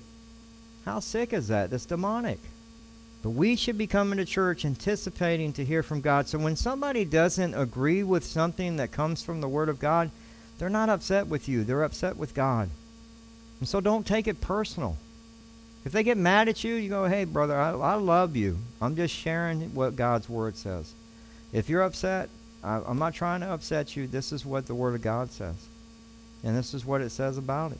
How 0.86 1.00
sick 1.00 1.34
is 1.34 1.48
that? 1.50 1.72
That's 1.72 1.86
demonic. 1.86 2.39
But 3.24 3.32
we 3.32 3.55
should 3.55 3.77
be 3.77 3.88
coming 3.88 4.17
to 4.17 4.25
church 4.25 4.65
anticipating 4.65 5.51
to 5.53 5.65
hear 5.65 5.82
from 5.82 6.00
God. 6.00 6.27
So 6.27 6.38
when 6.38 6.55
somebody 6.55 7.03
doesn't 7.05 7.55
agree 7.55 8.03
with 8.03 8.24
something 8.24 8.77
that 8.77 8.91
comes 8.91 9.24
from 9.24 9.41
the 9.41 9.50
Word 9.50 9.67
of 9.67 9.79
God, 9.79 10.12
they're 10.60 10.70
not 10.70 10.89
upset 10.89 11.27
with 11.27 11.50
you. 11.50 11.63
They're 11.63 11.84
upset 11.84 12.17
with 12.17 12.36
God. 12.36 12.70
And 13.60 13.67
so 13.67 13.82
don't 13.82 14.05
take 14.05 14.27
it 14.27 14.41
personal. 14.41 14.96
If 15.86 15.91
they 15.91 16.03
get 16.03 16.17
mad 16.17 16.50
at 16.50 16.63
you, 16.63 16.75
you 16.75 16.89
go, 16.89 17.05
hey, 17.05 17.25
brother, 17.25 17.60
I, 17.60 17.72
I 17.72 17.96
love 17.96 18.36
you. 18.36 18.58
I'm 18.82 18.96
just 18.96 19.13
sharing 19.13 19.74
what 19.74 19.96
God's 19.96 20.29
Word 20.29 20.55
says. 20.55 20.94
If 21.51 21.67
you're 21.67 21.82
upset, 21.82 22.29
I, 22.65 22.81
I'm 22.86 22.98
not 22.98 23.13
trying 23.13 23.41
to 23.41 23.51
upset 23.51 23.95
you. 23.95 24.07
This 24.07 24.31
is 24.31 24.45
what 24.45 24.65
the 24.65 24.74
Word 24.74 24.95
of 24.95 25.03
God 25.03 25.29
says. 25.31 25.55
And 26.43 26.57
this 26.57 26.74
is 26.74 26.84
what 26.84 27.01
it 27.01 27.12
says 27.12 27.38
about 27.38 27.72
it. 27.72 27.77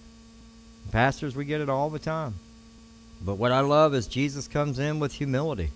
Pastors, 0.92 1.36
we 1.36 1.44
get 1.46 1.60
it 1.60 1.70
all 1.70 1.90
the 1.90 2.00
time. 2.00 2.36
But 3.24 3.36
what 3.36 3.52
I 3.52 3.62
love 3.62 3.96
is 3.96 4.08
Jesus 4.08 4.48
comes 4.48 4.78
in 4.78 5.00
with 5.00 5.14
humility. 5.14 5.72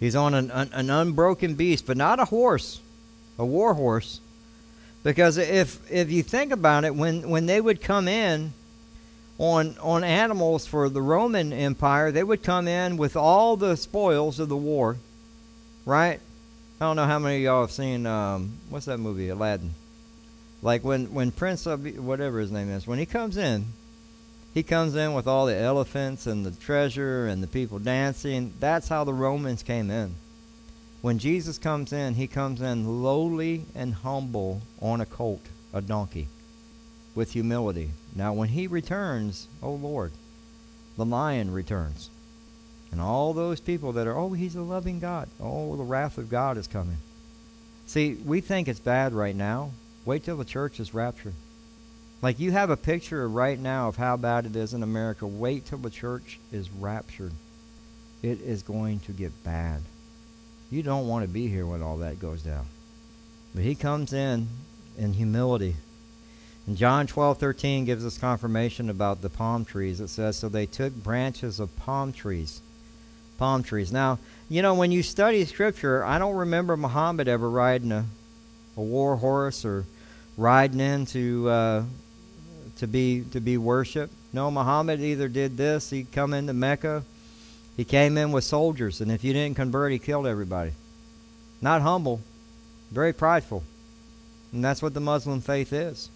He's 0.00 0.16
on 0.16 0.34
an, 0.34 0.50
an, 0.50 0.70
an 0.72 0.90
unbroken 0.90 1.54
beast, 1.54 1.86
but 1.86 1.96
not 1.96 2.18
a 2.18 2.24
horse, 2.24 2.80
a 3.38 3.46
war 3.46 3.74
horse. 3.74 4.20
Because 5.04 5.38
if 5.38 5.80
if 5.90 6.10
you 6.10 6.24
think 6.24 6.52
about 6.52 6.84
it, 6.84 6.94
when, 6.94 7.30
when 7.30 7.46
they 7.46 7.60
would 7.60 7.80
come 7.80 8.08
in 8.08 8.52
on 9.38 9.76
on 9.80 10.02
animals 10.02 10.66
for 10.66 10.88
the 10.88 11.00
Roman 11.00 11.52
Empire, 11.52 12.10
they 12.10 12.24
would 12.24 12.42
come 12.42 12.66
in 12.66 12.96
with 12.96 13.14
all 13.14 13.56
the 13.56 13.76
spoils 13.76 14.40
of 14.40 14.48
the 14.48 14.56
war, 14.56 14.96
right? 15.84 16.20
I 16.78 16.84
don't 16.84 16.96
know 16.96 17.06
how 17.06 17.18
many 17.18 17.36
of 17.36 17.42
y'all 17.42 17.60
have 17.62 17.70
seen 17.70 18.04
um, 18.04 18.58
what's 18.68 18.84
that 18.84 18.98
movie, 18.98 19.30
Aladdin. 19.30 19.72
Like 20.60 20.84
when 20.84 21.14
when 21.14 21.30
Prince 21.30 21.64
of 21.66 21.86
whatever 21.98 22.38
his 22.38 22.52
name 22.52 22.70
is, 22.70 22.86
when 22.86 22.98
he 22.98 23.06
comes 23.06 23.38
in, 23.38 23.64
he 24.52 24.62
comes 24.62 24.94
in 24.94 25.14
with 25.14 25.26
all 25.26 25.46
the 25.46 25.56
elephants 25.56 26.26
and 26.26 26.44
the 26.44 26.50
treasure 26.50 27.28
and 27.28 27.42
the 27.42 27.46
people 27.46 27.78
dancing. 27.78 28.52
That's 28.60 28.88
how 28.88 29.04
the 29.04 29.14
Romans 29.14 29.62
came 29.62 29.90
in. 29.90 30.16
When 31.00 31.18
Jesus 31.18 31.56
comes 31.56 31.94
in, 31.94 32.14
he 32.14 32.26
comes 32.26 32.60
in 32.60 33.02
lowly 33.02 33.64
and 33.74 33.94
humble 33.94 34.60
on 34.82 35.00
a 35.00 35.06
colt, 35.06 35.46
a 35.72 35.80
donkey, 35.80 36.28
with 37.14 37.32
humility. 37.32 37.90
Now, 38.14 38.34
when 38.34 38.48
he 38.48 38.66
returns, 38.66 39.48
oh 39.62 39.72
Lord, 39.72 40.12
the 40.98 41.06
lion 41.06 41.52
returns. 41.52 42.10
And 42.92 43.00
all 43.00 43.32
those 43.32 43.60
people 43.60 43.92
that 43.92 44.06
are, 44.06 44.16
oh, 44.16 44.32
he's 44.32 44.56
a 44.56 44.62
loving 44.62 45.00
God. 45.00 45.28
Oh, 45.40 45.76
the 45.76 45.82
wrath 45.82 46.18
of 46.18 46.30
God 46.30 46.56
is 46.56 46.66
coming. 46.66 46.96
See, 47.86 48.14
we 48.14 48.40
think 48.40 48.68
it's 48.68 48.80
bad 48.80 49.12
right 49.12 49.36
now. 49.36 49.70
Wait 50.04 50.24
till 50.24 50.36
the 50.36 50.44
church 50.44 50.80
is 50.80 50.94
raptured. 50.94 51.34
Like 52.22 52.40
you 52.40 52.52
have 52.52 52.70
a 52.70 52.76
picture 52.76 53.28
right 53.28 53.58
now 53.58 53.88
of 53.88 53.96
how 53.96 54.16
bad 54.16 54.46
it 54.46 54.56
is 54.56 54.72
in 54.72 54.82
America. 54.82 55.26
Wait 55.26 55.66
till 55.66 55.78
the 55.78 55.90
church 55.90 56.38
is 56.50 56.70
raptured. 56.70 57.32
It 58.22 58.40
is 58.40 58.62
going 58.62 59.00
to 59.00 59.12
get 59.12 59.44
bad. 59.44 59.82
You 60.70 60.82
don't 60.82 61.06
want 61.06 61.24
to 61.24 61.28
be 61.28 61.48
here 61.48 61.66
when 61.66 61.82
all 61.82 61.98
that 61.98 62.18
goes 62.18 62.42
down. 62.42 62.66
But 63.54 63.64
he 63.64 63.74
comes 63.74 64.12
in 64.12 64.48
in 64.98 65.12
humility. 65.12 65.76
And 66.66 66.76
John 66.76 67.06
12:13 67.06 67.84
gives 67.84 68.04
us 68.04 68.18
confirmation 68.18 68.90
about 68.90 69.22
the 69.22 69.30
palm 69.30 69.64
trees. 69.64 70.00
It 70.00 70.08
says, 70.08 70.36
"So 70.36 70.48
they 70.48 70.66
took 70.66 70.94
branches 70.94 71.60
of 71.60 71.76
palm 71.76 72.12
trees 72.12 72.60
palm 73.38 73.62
trees. 73.62 73.92
Now, 73.92 74.18
you 74.48 74.62
know, 74.62 74.74
when 74.74 74.92
you 74.92 75.02
study 75.02 75.44
Scripture, 75.44 76.04
I 76.04 76.18
don't 76.18 76.36
remember 76.36 76.76
Muhammad 76.76 77.28
ever 77.28 77.48
riding 77.48 77.92
a, 77.92 78.04
a 78.76 78.80
war 78.80 79.16
horse 79.16 79.64
or 79.64 79.84
riding 80.36 80.80
in 80.80 81.06
to, 81.06 81.48
uh, 81.48 81.82
to, 82.78 82.86
be, 82.86 83.24
to 83.32 83.40
be 83.40 83.56
worshiped. 83.56 84.12
No, 84.32 84.50
Muhammad 84.50 85.00
either 85.00 85.28
did 85.28 85.56
this, 85.56 85.90
he'd 85.90 86.12
come 86.12 86.34
into 86.34 86.52
Mecca, 86.52 87.02
he 87.76 87.84
came 87.84 88.16
in 88.18 88.32
with 88.32 88.44
soldiers, 88.44 89.00
and 89.00 89.10
if 89.10 89.24
you 89.24 89.32
didn't 89.32 89.56
convert, 89.56 89.92
he 89.92 89.98
killed 89.98 90.26
everybody. 90.26 90.72
Not 91.60 91.82
humble, 91.82 92.20
very 92.90 93.12
prideful. 93.12 93.62
And 94.52 94.64
that's 94.64 94.82
what 94.82 94.94
the 94.94 95.00
Muslim 95.00 95.40
faith 95.40 95.72
is. 95.72 96.10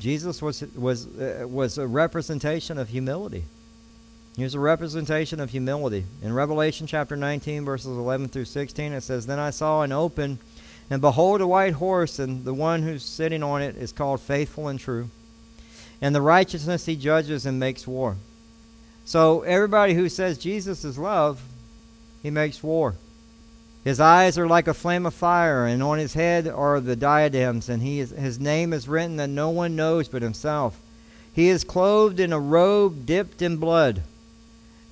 Jesus 0.00 0.42
was, 0.42 0.62
was, 0.74 1.06
uh, 1.06 1.46
was 1.48 1.78
a 1.78 1.86
representation 1.86 2.78
of 2.78 2.88
humility. 2.88 3.44
Here's 4.36 4.56
a 4.56 4.60
representation 4.60 5.38
of 5.38 5.50
humility. 5.50 6.04
In 6.20 6.32
Revelation 6.32 6.88
chapter 6.88 7.14
19, 7.14 7.64
verses 7.64 7.86
11 7.86 8.30
through 8.30 8.46
16, 8.46 8.92
it 8.92 9.02
says, 9.02 9.26
Then 9.26 9.38
I 9.38 9.50
saw 9.50 9.82
an 9.82 9.92
open, 9.92 10.40
and 10.90 11.00
behold, 11.00 11.40
a 11.40 11.46
white 11.46 11.74
horse, 11.74 12.18
and 12.18 12.44
the 12.44 12.52
one 12.52 12.82
who's 12.82 13.04
sitting 13.04 13.44
on 13.44 13.62
it 13.62 13.76
is 13.76 13.92
called 13.92 14.20
Faithful 14.20 14.66
and 14.66 14.80
True. 14.80 15.08
And 16.00 16.12
the 16.12 16.20
righteousness 16.20 16.84
he 16.84 16.96
judges 16.96 17.46
and 17.46 17.60
makes 17.60 17.86
war. 17.86 18.16
So, 19.04 19.42
everybody 19.42 19.94
who 19.94 20.08
says 20.08 20.36
Jesus 20.36 20.84
is 20.84 20.98
love, 20.98 21.40
he 22.20 22.30
makes 22.30 22.60
war. 22.60 22.96
His 23.84 24.00
eyes 24.00 24.36
are 24.36 24.48
like 24.48 24.66
a 24.66 24.74
flame 24.74 25.06
of 25.06 25.14
fire, 25.14 25.64
and 25.64 25.80
on 25.80 25.98
his 25.98 26.14
head 26.14 26.48
are 26.48 26.80
the 26.80 26.96
diadems, 26.96 27.68
and 27.68 27.80
he 27.80 28.00
is, 28.00 28.10
his 28.10 28.40
name 28.40 28.72
is 28.72 28.88
written 28.88 29.16
that 29.18 29.28
no 29.28 29.50
one 29.50 29.76
knows 29.76 30.08
but 30.08 30.22
himself. 30.22 30.76
He 31.32 31.50
is 31.50 31.62
clothed 31.62 32.18
in 32.18 32.32
a 32.32 32.40
robe 32.40 33.06
dipped 33.06 33.40
in 33.40 33.58
blood 33.58 34.02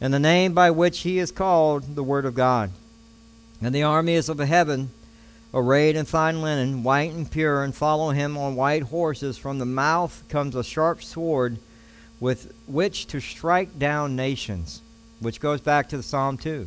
and 0.03 0.13
the 0.13 0.19
name 0.19 0.53
by 0.53 0.69
which 0.69 1.03
he 1.03 1.21
is 1.21 1.31
called 1.31 1.95
the 1.95 2.03
Word 2.03 2.25
of 2.25 2.35
God. 2.35 2.73
And 3.63 3.73
the 3.73 3.85
armies 3.85 4.29
of 4.29 4.41
heaven, 4.41 4.91
arrayed 5.55 5.95
in 5.95 6.07
fine 6.07 6.43
linen, 6.43 6.83
white 6.83 7.13
and 7.13 7.31
pure, 7.31 7.63
and 7.63 7.73
follow 7.73 8.11
him 8.11 8.37
on 8.37 8.57
white 8.57 8.83
horses. 8.83 9.39
From 9.39 9.61
the 9.61 9.65
mouth 9.65 10.25
comes 10.29 10.57
a 10.57 10.65
sharp 10.65 11.05
sword 11.05 11.59
with 12.19 12.53
which 12.67 13.07
to 13.07 13.21
strike 13.21 13.79
down 13.79 14.17
nations, 14.17 14.83
which 15.21 15.41
goes 15.41 15.61
back 15.61 15.89
to 15.91 15.97
the 15.97 16.03
Psalm 16.03 16.37
2. 16.37 16.67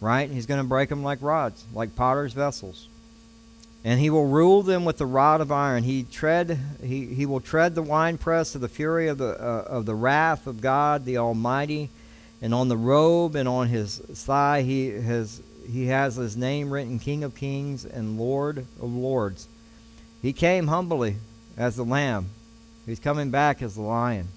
Right? 0.00 0.30
He's 0.30 0.46
going 0.46 0.62
to 0.62 0.66
break 0.66 0.88
them 0.88 1.02
like 1.02 1.18
rods, 1.20 1.62
like 1.74 1.96
potter's 1.96 2.32
vessels. 2.32 2.88
And 3.84 4.00
he 4.00 4.08
will 4.08 4.26
rule 4.26 4.62
them 4.62 4.86
with 4.86 4.96
the 4.96 5.06
rod 5.06 5.42
of 5.42 5.52
iron. 5.52 5.82
He 5.82 6.02
tread 6.02 6.58
he, 6.82 7.04
he 7.06 7.26
will 7.26 7.40
tread 7.40 7.74
the 7.74 7.82
winepress 7.82 8.54
of 8.54 8.62
the 8.62 8.68
fury 8.70 9.08
of 9.08 9.18
the 9.18 9.38
uh, 9.38 9.64
of 9.68 9.84
the 9.84 9.94
wrath 9.94 10.46
of 10.46 10.62
God 10.62 11.04
the 11.04 11.18
Almighty 11.18 11.90
and 12.40 12.54
on 12.54 12.68
the 12.68 12.76
robe 12.76 13.34
and 13.34 13.48
on 13.48 13.68
his 13.68 13.98
thigh 13.98 14.62
he 14.62 14.88
has 14.88 15.42
he 15.70 15.86
has 15.86 16.16
his 16.16 16.36
name 16.36 16.70
written 16.72 16.98
King 16.98 17.22
of 17.24 17.34
Kings 17.34 17.84
and 17.84 18.18
Lord 18.18 18.58
of 18.80 18.92
Lords. 18.92 19.48
He 20.22 20.32
came 20.32 20.68
humbly 20.68 21.16
as 21.56 21.76
the 21.76 21.84
lamb. 21.84 22.30
He's 22.86 23.00
coming 23.00 23.30
back 23.30 23.60
as 23.60 23.74
the 23.74 23.82
lion. 23.82 24.28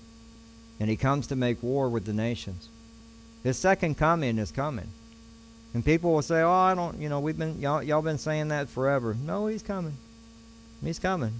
And 0.79 0.89
he 0.89 0.97
comes 0.97 1.27
to 1.27 1.35
make 1.35 1.63
war 1.63 1.89
with 1.89 2.05
the 2.05 2.13
nations. 2.13 2.67
His 3.43 3.57
second 3.57 3.97
coming 3.97 4.37
is 4.37 4.51
coming. 4.51 4.89
And 5.73 5.85
people 5.85 6.11
will 6.11 6.21
say, 6.21 6.41
"Oh, 6.41 6.51
I 6.51 6.75
don't, 6.75 6.99
you 6.99 7.07
know, 7.07 7.19
we've 7.21 7.37
been 7.37 7.61
y'all 7.61 7.81
y'all 7.81 8.01
been 8.01 8.17
saying 8.17 8.49
that 8.49 8.67
forever." 8.67 9.15
No, 9.15 9.47
he's 9.47 9.63
coming. 9.63 9.95
He's 10.83 10.99
coming. 10.99 11.31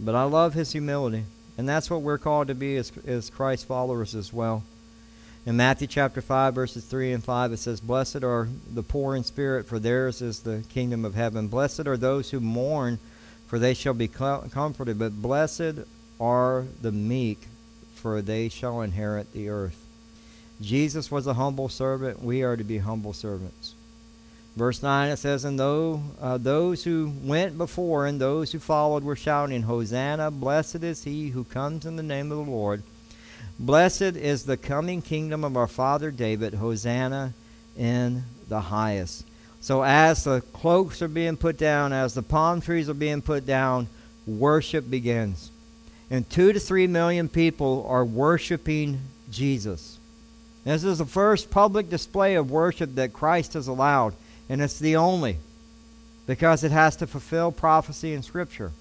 But 0.00 0.14
I 0.14 0.24
love 0.24 0.54
his 0.54 0.72
humility, 0.72 1.24
and 1.58 1.68
that's 1.68 1.90
what 1.90 2.00
we're 2.00 2.18
called 2.18 2.48
to 2.48 2.54
be 2.54 2.76
as 2.76 2.90
as 3.06 3.28
Christ 3.28 3.66
followers 3.66 4.14
as 4.14 4.32
well. 4.32 4.62
In 5.46 5.56
Matthew 5.56 5.86
chapter 5.86 6.22
5 6.22 6.54
verses 6.54 6.84
3 6.84 7.12
and 7.12 7.22
5 7.22 7.52
it 7.52 7.58
says, 7.58 7.80
"Blessed 7.80 8.24
are 8.24 8.48
the 8.72 8.82
poor 8.82 9.14
in 9.14 9.24
spirit, 9.24 9.66
for 9.66 9.78
theirs 9.78 10.22
is 10.22 10.40
the 10.40 10.64
kingdom 10.70 11.04
of 11.04 11.14
heaven. 11.14 11.48
Blessed 11.48 11.86
are 11.86 11.98
those 11.98 12.30
who 12.30 12.40
mourn, 12.40 12.98
for 13.46 13.58
they 13.58 13.74
shall 13.74 13.92
be 13.92 14.08
comforted. 14.08 14.98
But 14.98 15.20
blessed 15.20 15.80
are 16.18 16.64
the 16.80 16.92
meek, 16.92 17.46
for 17.94 18.22
they 18.22 18.48
shall 18.48 18.80
inherit 18.80 19.34
the 19.34 19.50
earth." 19.50 19.76
Jesus 20.62 21.10
was 21.10 21.26
a 21.26 21.34
humble 21.34 21.68
servant. 21.68 22.24
We 22.24 22.42
are 22.42 22.56
to 22.56 22.64
be 22.64 22.78
humble 22.78 23.12
servants. 23.12 23.74
Verse 24.56 24.82
9 24.82 25.10
it 25.10 25.16
says, 25.16 25.44
And 25.44 25.58
though, 25.58 26.00
uh, 26.20 26.38
those 26.38 26.84
who 26.84 27.12
went 27.24 27.58
before 27.58 28.06
and 28.06 28.20
those 28.20 28.52
who 28.52 28.60
followed 28.60 29.02
were 29.02 29.16
shouting, 29.16 29.62
Hosanna, 29.62 30.30
blessed 30.30 30.84
is 30.84 31.04
he 31.04 31.30
who 31.30 31.42
comes 31.44 31.84
in 31.84 31.96
the 31.96 32.02
name 32.02 32.30
of 32.30 32.38
the 32.38 32.50
Lord. 32.50 32.82
Blessed 33.58 34.02
is 34.02 34.44
the 34.44 34.56
coming 34.56 35.00
kingdom 35.00 35.44
of 35.44 35.56
our 35.56 35.68
father 35.68 36.10
David. 36.10 36.54
Hosanna 36.54 37.32
in 37.76 38.24
the 38.48 38.60
highest. 38.60 39.24
So 39.60 39.82
as 39.82 40.24
the 40.24 40.40
cloaks 40.52 41.00
are 41.02 41.08
being 41.08 41.36
put 41.36 41.56
down, 41.56 41.92
as 41.92 42.14
the 42.14 42.22
palm 42.22 42.60
trees 42.60 42.88
are 42.88 42.94
being 42.94 43.22
put 43.22 43.46
down, 43.46 43.86
worship 44.26 44.90
begins. 44.90 45.50
And 46.10 46.28
two 46.28 46.52
to 46.52 46.60
three 46.60 46.86
million 46.86 47.28
people 47.28 47.86
are 47.88 48.04
worshiping 48.04 49.00
Jesus. 49.30 49.98
This 50.64 50.84
is 50.84 50.98
the 50.98 51.06
first 51.06 51.50
public 51.50 51.88
display 51.88 52.34
of 52.34 52.50
worship 52.50 52.94
that 52.96 53.12
Christ 53.12 53.54
has 53.54 53.68
allowed, 53.68 54.14
and 54.48 54.60
it's 54.60 54.78
the 54.78 54.96
only 54.96 55.38
because 56.26 56.64
it 56.64 56.72
has 56.72 56.96
to 56.96 57.06
fulfill 57.06 57.52
prophecy 57.52 58.14
in 58.14 58.22
Scripture. 58.22 58.72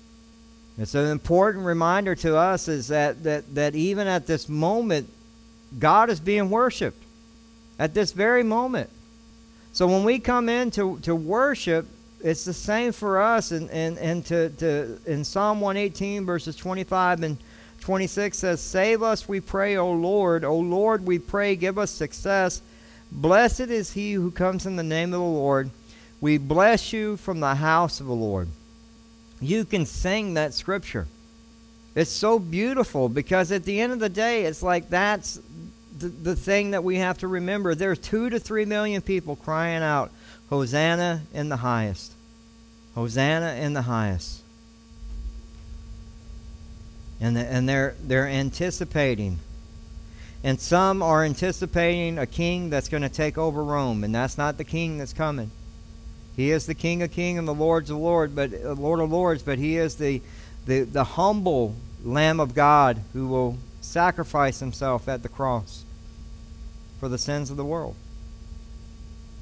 It's 0.77 0.95
an 0.95 1.07
important 1.07 1.65
reminder 1.65 2.15
to 2.15 2.35
us 2.35 2.67
is 2.67 2.87
that, 2.87 3.23
that, 3.23 3.53
that 3.55 3.75
even 3.75 4.07
at 4.07 4.25
this 4.25 4.49
moment, 4.49 5.07
God 5.77 6.09
is 6.09 6.19
being 6.19 6.49
worshiped. 6.49 7.01
At 7.77 7.93
this 7.93 8.11
very 8.11 8.43
moment. 8.43 8.89
So 9.71 9.87
when 9.87 10.03
we 10.03 10.19
come 10.19 10.49
in 10.49 10.71
to, 10.71 10.99
to 10.99 11.15
worship, 11.15 11.87
it's 12.23 12.45
the 12.45 12.53
same 12.53 12.91
for 12.91 13.21
us. 13.21 13.51
And, 13.51 13.69
and, 13.69 13.97
and 13.97 14.25
to, 14.27 14.49
to, 14.49 14.99
in 15.05 15.23
Psalm 15.23 15.61
118, 15.61 16.25
verses 16.25 16.55
25 16.55 17.23
and 17.23 17.37
26 17.81 18.37
says, 18.37 18.61
Save 18.61 19.03
us, 19.03 19.27
we 19.27 19.41
pray, 19.41 19.75
O 19.77 19.91
Lord. 19.91 20.43
O 20.43 20.57
Lord, 20.57 21.05
we 21.05 21.19
pray, 21.19 21.55
give 21.55 21.77
us 21.77 21.91
success. 21.91 22.61
Blessed 23.11 23.61
is 23.61 23.91
he 23.91 24.13
who 24.13 24.31
comes 24.31 24.65
in 24.65 24.75
the 24.75 24.83
name 24.83 25.13
of 25.13 25.19
the 25.19 25.25
Lord. 25.25 25.69
We 26.21 26.37
bless 26.37 26.93
you 26.93 27.17
from 27.17 27.41
the 27.41 27.55
house 27.55 27.99
of 27.99 28.07
the 28.07 28.13
Lord. 28.13 28.47
You 29.43 29.65
can 29.65 29.85
sing 29.85 30.35
that 30.35 30.53
scripture. 30.53 31.07
It's 31.95 32.11
so 32.11 32.39
beautiful 32.39 33.09
because 33.09 33.51
at 33.51 33.63
the 33.63 33.79
end 33.79 33.93
of 33.93 33.99
the 33.99 34.09
day, 34.09 34.45
it's 34.45 34.63
like 34.63 34.89
that's 34.89 35.39
the, 35.97 36.07
the 36.07 36.35
thing 36.35 36.71
that 36.71 36.83
we 36.83 36.97
have 36.97 37.19
to 37.19 37.27
remember. 37.27 37.75
There 37.75 37.91
are 37.91 37.95
two 37.95 38.29
to 38.29 38.39
three 38.39 38.65
million 38.65 39.01
people 39.01 39.35
crying 39.35 39.83
out, 39.83 40.11
Hosanna 40.49 41.21
in 41.33 41.49
the 41.49 41.57
highest. 41.57 42.13
Hosanna 42.95 43.55
in 43.55 43.73
the 43.73 43.83
highest 43.83 44.43
and, 47.23 47.37
the, 47.37 47.39
and 47.39 47.67
they're, 47.67 47.95
they're 48.03 48.27
anticipating. 48.27 49.39
And 50.43 50.59
some 50.59 51.01
are 51.01 51.23
anticipating 51.23 52.17
a 52.19 52.27
king 52.27 52.69
that's 52.69 52.89
going 52.89 53.03
to 53.03 53.09
take 53.09 53.37
over 53.37 53.63
Rome, 53.63 54.03
and 54.03 54.13
that's 54.13 54.37
not 54.37 54.57
the 54.57 54.65
king 54.65 54.97
that's 54.97 55.13
coming. 55.13 55.49
He 56.35 56.51
is 56.51 56.65
the 56.65 56.73
King 56.73 57.03
of 57.03 57.11
Kings 57.11 57.39
and 57.39 57.47
the 57.47 57.53
Lord's 57.53 57.89
of 57.89 57.97
Lord, 57.97 58.35
but 58.35 58.51
uh, 58.53 58.73
Lord 58.73 58.99
of 58.99 59.11
Lords, 59.11 59.43
but 59.43 59.59
he 59.59 59.77
is 59.77 59.95
the, 59.95 60.21
the, 60.65 60.81
the 60.81 61.03
humble 61.03 61.75
Lamb 62.03 62.39
of 62.39 62.55
God 62.55 62.99
who 63.13 63.27
will 63.27 63.57
sacrifice 63.81 64.59
himself 64.59 65.07
at 65.07 65.21
the 65.21 65.29
cross 65.29 65.85
for 66.99 67.07
the 67.07 67.17
sins 67.17 67.51
of 67.51 67.57
the 67.57 67.65
world. 67.65 67.95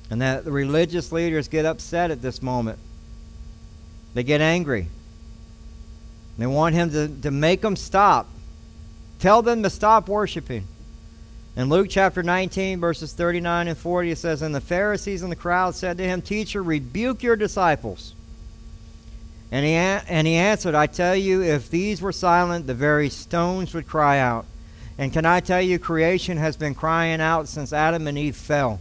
And 0.10 0.21
that 0.21 0.43
the 0.43 0.51
religious 0.51 1.12
leaders 1.12 1.47
get 1.47 1.65
upset 1.65 2.12
at 2.12 2.21
this 2.21 2.41
moment. 2.41 2.80
They 4.13 4.23
get 4.23 4.41
angry. 4.41 4.88
They 6.38 6.47
want 6.47 6.75
him 6.75 6.89
to, 6.91 7.08
to 7.21 7.32
make 7.32 7.62
them 7.62 7.77
stop. 7.77 8.27
Tell 9.19 9.41
them 9.41 9.63
to 9.63 9.69
stop 9.69 10.10
worshiping. 10.10 10.65
In 11.56 11.68
Luke 11.68 11.88
chapter 11.90 12.24
19, 12.24 12.80
verses 12.80 13.14
39 13.14 13.68
and 13.68 13.78
40, 13.78 14.12
it 14.12 14.18
says, 14.18 14.42
And 14.42 14.56
the 14.56 14.62
Pharisees 14.62 15.22
and 15.22 15.32
the 15.32 15.36
crowd 15.36 15.76
said 15.76 15.98
to 15.98 16.04
him, 16.04 16.22
Teacher, 16.22 16.64
rebuke 16.64 17.24
your 17.24 17.36
disciples. 17.36 18.14
And 19.52 19.66
he, 19.66 19.74
and 19.74 20.26
he 20.26 20.36
answered, 20.36 20.76
I 20.76 20.88
tell 20.88 21.16
you, 21.16 21.42
if 21.44 21.70
these 21.70 22.02
were 22.02 22.14
silent, 22.14 22.68
the 22.68 22.74
very 22.74 23.10
stones 23.10 23.74
would 23.74 23.86
cry 23.86 24.20
out. 24.20 24.46
And 24.98 25.12
can 25.12 25.26
I 25.26 25.42
tell 25.42 25.62
you, 25.62 25.78
creation 25.78 26.38
has 26.38 26.56
been 26.56 26.74
crying 26.74 27.20
out 27.20 27.50
since 27.50 27.74
Adam 27.74 28.08
and 28.08 28.18
Eve 28.18 28.38
fell. 28.38 28.80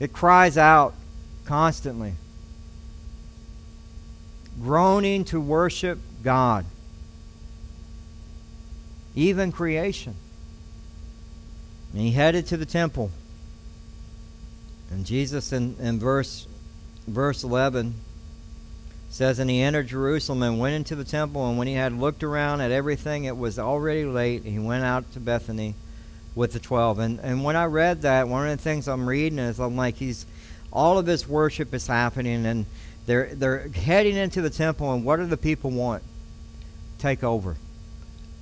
It 0.00 0.12
cries 0.12 0.56
out 0.56 0.94
constantly 1.44 2.14
groaning 4.62 5.24
to 5.24 5.40
worship 5.40 5.98
God. 6.22 6.64
Even 9.14 9.52
creation. 9.52 10.14
And 11.96 12.04
he 12.04 12.10
headed 12.12 12.46
to 12.48 12.58
the 12.58 12.66
temple. 12.66 13.10
And 14.90 15.06
Jesus 15.06 15.50
in, 15.50 15.76
in 15.80 15.98
verse 15.98 16.46
verse 17.08 17.42
11 17.42 17.94
says, 19.08 19.38
And 19.38 19.48
he 19.48 19.62
entered 19.62 19.86
Jerusalem 19.86 20.42
and 20.42 20.58
went 20.60 20.74
into 20.74 20.94
the 20.94 21.04
temple, 21.04 21.48
and 21.48 21.56
when 21.56 21.66
he 21.66 21.72
had 21.72 21.94
looked 21.94 22.22
around 22.22 22.60
at 22.60 22.70
everything, 22.70 23.24
it 23.24 23.38
was 23.38 23.58
already 23.58 24.04
late. 24.04 24.44
He 24.44 24.58
went 24.58 24.84
out 24.84 25.10
to 25.12 25.20
Bethany 25.20 25.74
with 26.34 26.52
the 26.52 26.60
twelve. 26.60 26.98
And 26.98 27.18
and 27.20 27.42
when 27.42 27.56
I 27.56 27.64
read 27.64 28.02
that, 28.02 28.28
one 28.28 28.46
of 28.46 28.54
the 28.54 28.62
things 28.62 28.88
I'm 28.88 29.08
reading 29.08 29.38
is 29.38 29.58
I'm 29.58 29.74
like 29.74 29.94
he's 29.94 30.26
all 30.70 30.98
of 30.98 31.06
this 31.06 31.26
worship 31.26 31.72
is 31.72 31.86
happening 31.86 32.44
and 32.44 32.66
they're, 33.06 33.34
they're 33.34 33.68
heading 33.68 34.16
into 34.16 34.42
the 34.42 34.50
temple, 34.50 34.92
and 34.92 35.02
what 35.02 35.16
do 35.16 35.24
the 35.24 35.38
people 35.38 35.70
want? 35.70 36.02
Take 36.98 37.24
over. 37.24 37.56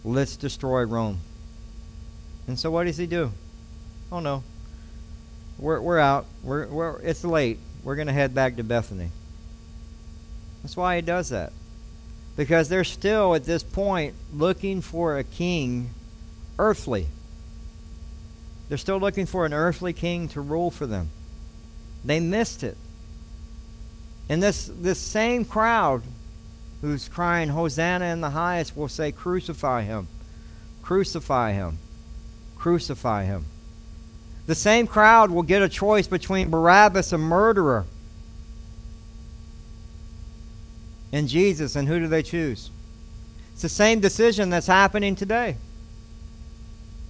Let's 0.02 0.36
destroy 0.36 0.82
Rome. 0.82 1.20
And 2.48 2.58
so 2.58 2.72
what 2.72 2.86
does 2.86 2.96
he 2.96 3.06
do? 3.06 3.30
Oh 4.14 4.20
no. 4.20 4.44
We're, 5.58 5.80
we're 5.80 5.98
out. 5.98 6.26
We're, 6.44 6.68
we're, 6.68 7.00
it's 7.00 7.24
late. 7.24 7.58
We're 7.82 7.96
going 7.96 8.06
to 8.06 8.12
head 8.12 8.32
back 8.32 8.56
to 8.56 8.62
Bethany. 8.62 9.10
That's 10.62 10.76
why 10.76 10.94
he 10.94 11.02
does 11.02 11.30
that. 11.30 11.52
Because 12.36 12.68
they're 12.68 12.84
still, 12.84 13.34
at 13.34 13.44
this 13.44 13.64
point, 13.64 14.14
looking 14.32 14.82
for 14.82 15.18
a 15.18 15.24
king 15.24 15.90
earthly. 16.60 17.08
They're 18.68 18.78
still 18.78 18.98
looking 18.98 19.26
for 19.26 19.46
an 19.46 19.52
earthly 19.52 19.92
king 19.92 20.28
to 20.28 20.40
rule 20.40 20.70
for 20.70 20.86
them. 20.86 21.10
They 22.04 22.20
missed 22.20 22.62
it. 22.62 22.76
And 24.28 24.40
this, 24.40 24.70
this 24.72 25.00
same 25.00 25.44
crowd 25.44 26.02
who's 26.82 27.08
crying, 27.08 27.48
Hosanna 27.48 28.04
in 28.06 28.20
the 28.20 28.30
highest, 28.30 28.76
will 28.76 28.88
say, 28.88 29.10
Crucify 29.10 29.82
him. 29.82 30.06
Crucify 30.82 31.52
him. 31.52 31.78
Crucify 32.54 33.24
him. 33.24 33.46
The 34.46 34.54
same 34.54 34.86
crowd 34.86 35.30
will 35.30 35.42
get 35.42 35.62
a 35.62 35.68
choice 35.68 36.06
between 36.06 36.50
Barabbas, 36.50 37.12
a 37.12 37.18
murderer, 37.18 37.86
and 41.12 41.28
Jesus, 41.28 41.76
and 41.76 41.88
who 41.88 41.98
do 41.98 42.08
they 42.08 42.22
choose? 42.22 42.70
It's 43.52 43.62
the 43.62 43.68
same 43.68 44.00
decision 44.00 44.50
that's 44.50 44.66
happening 44.66 45.14
today. 45.14 45.56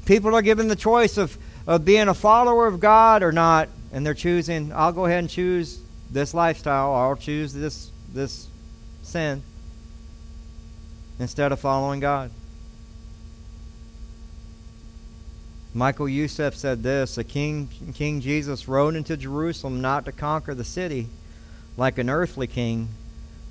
People 0.05 0.35
are 0.35 0.43
given 0.43 0.69
the 0.69 0.77
choice 0.77 1.17
of, 1.17 1.39
of 1.67 1.85
being 1.85 2.09
a 2.09 2.15
follower 2.15 2.67
of 2.67 2.79
God 2.79 3.23
or 3.23 3.33
not, 3.33 3.69
and 3.93 4.05
they're 4.05 4.15
choosing, 4.15 4.73
I'll 4.73 4.93
go 4.93 5.07
ahead 5.07 5.21
and 5.21 5.31
choose 5.31 5.81
this 6.11 6.35
lifestyle, 6.35 6.95
I'll 6.95 7.17
choose 7.17 7.53
this 7.53 7.91
this 8.13 8.47
sin 9.03 9.43
instead 11.19 11.53
of 11.53 11.61
following 11.61 12.01
God. 12.01 12.31
Michael 15.77 16.09
Youssef 16.09 16.55
said 16.55 16.85
this, 16.85 17.19
a 17.19 17.25
king 17.25 17.69
King 17.95 18.21
Jesus 18.21 18.69
rode 18.69 18.95
into 18.95 19.17
Jerusalem 19.17 19.81
not 19.81 20.05
to 20.05 20.13
conquer 20.13 20.55
the 20.55 20.65
city 20.65 21.09
like 21.77 21.99
an 21.99 22.09
earthly 22.09 22.47
king, 22.47 22.91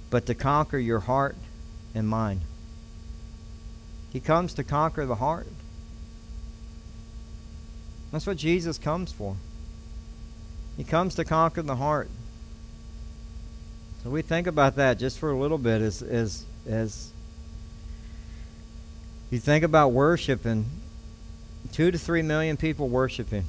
but 0.10 0.26
to 0.28 0.34
conquer 0.34 0.78
your 0.78 1.02
heart 1.02 1.36
and 1.94 2.08
mind. 2.08 2.40
He 4.14 4.22
comes 4.22 4.54
to 4.54 4.64
conquer 4.64 5.06
the 5.06 5.16
heart. 5.16 5.48
That's 8.14 8.26
what 8.26 8.38
Jesus 8.38 8.78
comes 8.78 9.12
for. 9.12 9.36
He 10.78 10.86
comes 10.86 11.16
to 11.16 11.26
conquer 11.26 11.62
the 11.62 11.76
heart. 11.76 12.10
So 14.02 14.10
we 14.10 14.22
think 14.22 14.48
about 14.48 14.78
that 14.78 14.98
just 14.98 15.20
for 15.20 15.30
a 15.30 15.38
little 15.38 15.58
bit 15.58 15.82
as 15.82 16.02
as 16.02 16.46
as 16.66 17.12
you 19.30 19.40
think 19.40 19.66
about 19.66 19.92
worship 19.92 20.46
and 20.46 20.66
two 21.72 21.92
to 21.92 21.98
three 21.98 22.22
million 22.22 22.58
people 22.58 22.90
worshiping. 22.90 23.46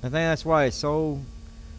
I 0.00 0.02
think 0.02 0.12
that's 0.12 0.44
why 0.44 0.64
it's 0.64 0.76
so 0.76 1.20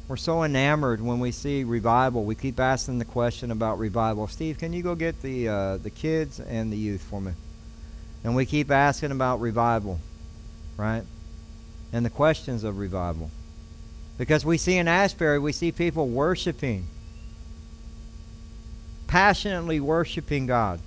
we're 0.07 0.17
so 0.17 0.43
enamored 0.43 1.01
when 1.01 1.19
we 1.19 1.31
see 1.31 1.63
revival. 1.63 2.23
We 2.23 2.35
keep 2.35 2.59
asking 2.59 2.99
the 2.99 3.05
question 3.05 3.51
about 3.51 3.77
revival. 3.77 4.27
Steve, 4.27 4.57
can 4.57 4.71
you 4.71 4.81
go 4.81 4.95
get 4.95 5.21
the 5.21 5.49
uh, 5.49 5.77
the 5.77 5.89
kids 5.89 6.39
and 6.39 6.71
the 6.71 6.77
youth 6.77 7.01
for 7.01 7.19
me? 7.19 7.33
And 8.23 8.35
we 8.35 8.45
keep 8.45 8.71
asking 8.71 9.11
about 9.11 9.41
revival, 9.41 9.99
right? 10.77 11.03
And 11.93 12.05
the 12.05 12.09
questions 12.09 12.63
of 12.63 12.77
revival. 12.77 13.31
Because 14.17 14.43
we 14.43 14.57
see 14.57 14.77
in 14.77 14.87
Asbury, 14.87 15.39
we 15.39 15.51
see 15.51 15.71
people 15.71 16.07
worshiping, 16.07 16.87
passionately 19.07 19.79
worshiping 19.79 20.47
God. 20.47 20.79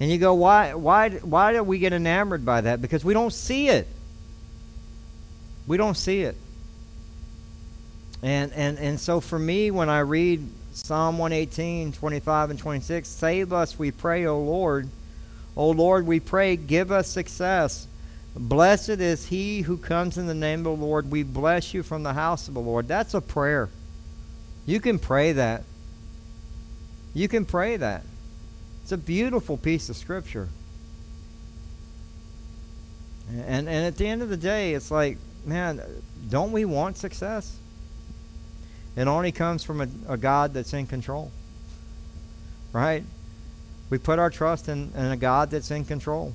And 0.00 0.10
you 0.10 0.18
go, 0.18 0.34
why, 0.34 0.74
why, 0.74 1.10
why 1.10 1.52
do 1.52 1.62
we 1.62 1.78
get 1.78 1.92
enamored 1.92 2.44
by 2.44 2.62
that? 2.62 2.82
Because 2.82 3.04
we 3.04 3.14
don't 3.14 3.32
see 3.32 3.68
it. 3.68 3.86
We 5.66 5.76
don't 5.76 5.96
see 5.96 6.22
it. 6.22 6.36
And, 8.22 8.52
and, 8.52 8.78
and 8.78 8.98
so 8.98 9.20
for 9.20 9.38
me, 9.38 9.70
when 9.70 9.88
I 9.88 10.00
read 10.00 10.46
Psalm 10.72 11.18
118, 11.18 11.92
25, 11.92 12.50
and 12.50 12.58
26, 12.58 13.08
save 13.08 13.52
us, 13.52 13.78
we 13.78 13.90
pray, 13.90 14.26
O 14.26 14.40
Lord. 14.40 14.88
O 15.56 15.70
Lord, 15.70 16.06
we 16.06 16.20
pray, 16.20 16.56
give 16.56 16.90
us 16.90 17.08
success. 17.08 17.86
Blessed 18.34 18.88
is 18.88 19.26
he 19.26 19.60
who 19.60 19.76
comes 19.76 20.18
in 20.18 20.26
the 20.26 20.34
name 20.34 20.60
of 20.60 20.78
the 20.78 20.84
Lord. 20.84 21.10
We 21.10 21.22
bless 21.22 21.72
you 21.72 21.84
from 21.84 22.02
the 22.02 22.12
house 22.12 22.48
of 22.48 22.54
the 22.54 22.60
Lord. 22.60 22.88
That's 22.88 23.14
a 23.14 23.20
prayer. 23.20 23.68
You 24.66 24.80
can 24.80 24.98
pray 24.98 25.32
that. 25.32 25.62
You 27.14 27.28
can 27.28 27.44
pray 27.44 27.76
that. 27.76 28.02
It's 28.84 28.92
a 28.92 28.98
beautiful 28.98 29.56
piece 29.56 29.88
of 29.88 29.96
scripture. 29.96 30.50
And, 33.30 33.66
and 33.66 33.86
at 33.86 33.96
the 33.96 34.06
end 34.06 34.20
of 34.20 34.28
the 34.28 34.36
day, 34.36 34.74
it's 34.74 34.90
like, 34.90 35.16
man, 35.46 35.80
don't 36.28 36.52
we 36.52 36.66
want 36.66 36.98
success? 36.98 37.56
It 38.94 39.08
only 39.08 39.32
comes 39.32 39.64
from 39.64 39.80
a, 39.80 39.88
a 40.06 40.18
God 40.18 40.52
that's 40.52 40.74
in 40.74 40.86
control. 40.86 41.32
Right? 42.74 43.04
We 43.88 43.96
put 43.96 44.18
our 44.18 44.28
trust 44.28 44.68
in, 44.68 44.92
in 44.94 45.06
a 45.06 45.16
God 45.16 45.50
that's 45.50 45.70
in 45.70 45.86
control. 45.86 46.34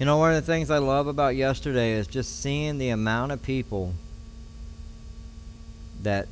You 0.00 0.06
know, 0.06 0.16
one 0.16 0.32
of 0.32 0.36
the 0.36 0.50
things 0.50 0.70
I 0.70 0.78
love 0.78 1.06
about 1.06 1.36
yesterday 1.36 1.92
is 1.92 2.06
just 2.06 2.40
seeing 2.40 2.78
the 2.78 2.88
amount 2.88 3.32
of 3.32 3.42
people 3.42 3.92
that 6.00 6.28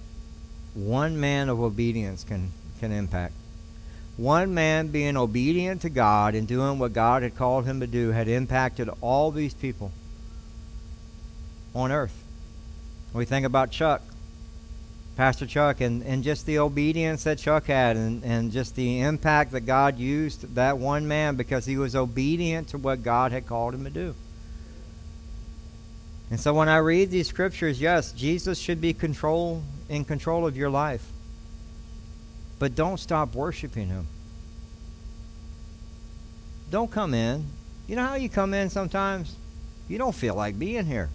one 0.73 1.21
man 1.21 1.51
of 1.51 1.61
obedience 1.61 2.25
can, 2.25 2.53
can 2.81 2.91
impact. 2.91 3.35
One 4.21 4.53
man 4.53 4.89
being 4.89 5.17
obedient 5.17 5.81
to 5.81 5.89
God 5.89 6.35
and 6.35 6.47
doing 6.47 6.79
what 6.79 6.93
God 6.93 7.23
had 7.23 7.37
called 7.37 7.65
him 7.65 7.81
to 7.81 7.87
do 7.87 8.11
had 8.11 8.29
impacted 8.29 8.91
all 9.01 9.31
these 9.31 9.55
people 9.55 9.93
on 11.75 11.91
earth. 11.91 12.13
We 13.15 13.25
think 13.25 13.47
about 13.47 13.71
Chuck, 13.71 14.03
Pastor 15.17 15.47
Chuck, 15.47 15.81
and, 15.81 16.03
and 16.03 16.23
just 16.23 16.45
the 16.45 16.59
obedience 16.59 17.25
that 17.25 17.39
Chuck 17.39 17.65
had 17.65 17.97
and, 17.97 18.23
and 18.23 18.53
just 18.53 18.77
the 18.77 19.01
impact 19.01 19.53
that 19.53 19.63
God 19.63 19.99
used 19.99 20.55
that 20.55 20.77
one 20.77 21.09
man 21.09 21.37
because 21.37 21.65
he 21.65 21.79
was 21.79 21.97
obedient 21.97 22.69
to 22.69 22.77
what 22.77 23.03
God 23.03 23.33
had 23.33 23.47
called 23.47 23.73
him 23.73 23.85
to 23.85 23.91
do. 23.91 24.15
And 26.31 26.39
so 26.39 26.53
when 26.53 26.69
I 26.69 26.77
read 26.77 27.11
these 27.11 27.29
scriptures, 27.29 27.81
yes, 27.81 28.13
Jesus 28.13 28.59
should 28.59 28.83
be 28.83 28.93
control 28.93 29.63
in 29.89 30.05
control 30.05 30.47
of 30.47 30.59
your 30.59 30.69
life. 30.69 31.11
But 32.61 32.77
don't 32.77 33.01
stop 33.01 33.35
worshiping 33.35 33.89
Him. 33.89 34.07
Don't 36.71 36.91
come 36.91 37.15
in. 37.15 37.47
You 37.89 37.97
know 37.97 38.07
how 38.07 38.15
you 38.15 38.29
come 38.29 38.55
in 38.55 38.71
sometimes? 38.71 39.35
You 39.89 39.99
don't 39.99 40.15
feel 40.15 40.37
like 40.37 40.57
being 40.57 40.85
here. 40.85 41.11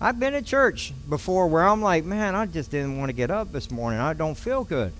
I've 0.00 0.20
been 0.20 0.34
at 0.34 0.44
church 0.44 0.92
before 1.08 1.48
where 1.48 1.66
I'm 1.66 1.80
like, 1.80 2.04
man, 2.04 2.34
I 2.34 2.44
just 2.46 2.70
didn't 2.70 2.98
want 2.98 3.08
to 3.08 3.14
get 3.14 3.30
up 3.30 3.52
this 3.52 3.70
morning. 3.70 3.98
I 3.98 4.12
don't 4.12 4.36
feel 4.36 4.64
good. 4.64 4.92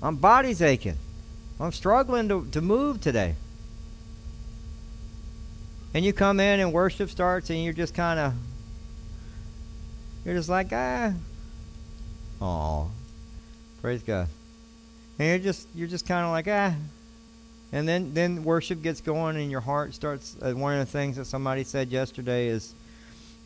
My 0.00 0.10
body's 0.10 0.62
aching. 0.62 0.96
I'm 1.60 1.72
struggling 1.72 2.28
to, 2.28 2.46
to 2.52 2.60
move 2.60 3.00
today. 3.00 3.34
And 5.92 6.04
you 6.04 6.12
come 6.12 6.40
in 6.40 6.58
and 6.58 6.72
worship 6.72 7.10
starts 7.10 7.50
and 7.50 7.62
you're 7.62 7.72
just 7.72 7.94
kind 7.94 8.18
of, 8.18 8.34
you're 10.24 10.34
just 10.34 10.48
like, 10.48 10.68
ah, 10.72 11.12
oh, 12.40 12.90
Praise 13.84 14.02
God. 14.02 14.28
And 15.18 15.28
you're 15.28 15.52
just 15.52 15.68
you're 15.74 15.86
just 15.86 16.08
kind 16.08 16.24
of 16.24 16.30
like 16.30 16.48
ah, 16.48 16.74
and 17.70 17.86
then 17.86 18.14
then 18.14 18.42
worship 18.42 18.80
gets 18.80 19.02
going 19.02 19.36
and 19.36 19.50
your 19.50 19.60
heart 19.60 19.92
starts. 19.92 20.36
Uh, 20.40 20.52
one 20.52 20.72
of 20.72 20.78
the 20.78 20.90
things 20.90 21.16
that 21.16 21.26
somebody 21.26 21.64
said 21.64 21.90
yesterday 21.90 22.46
is 22.46 22.72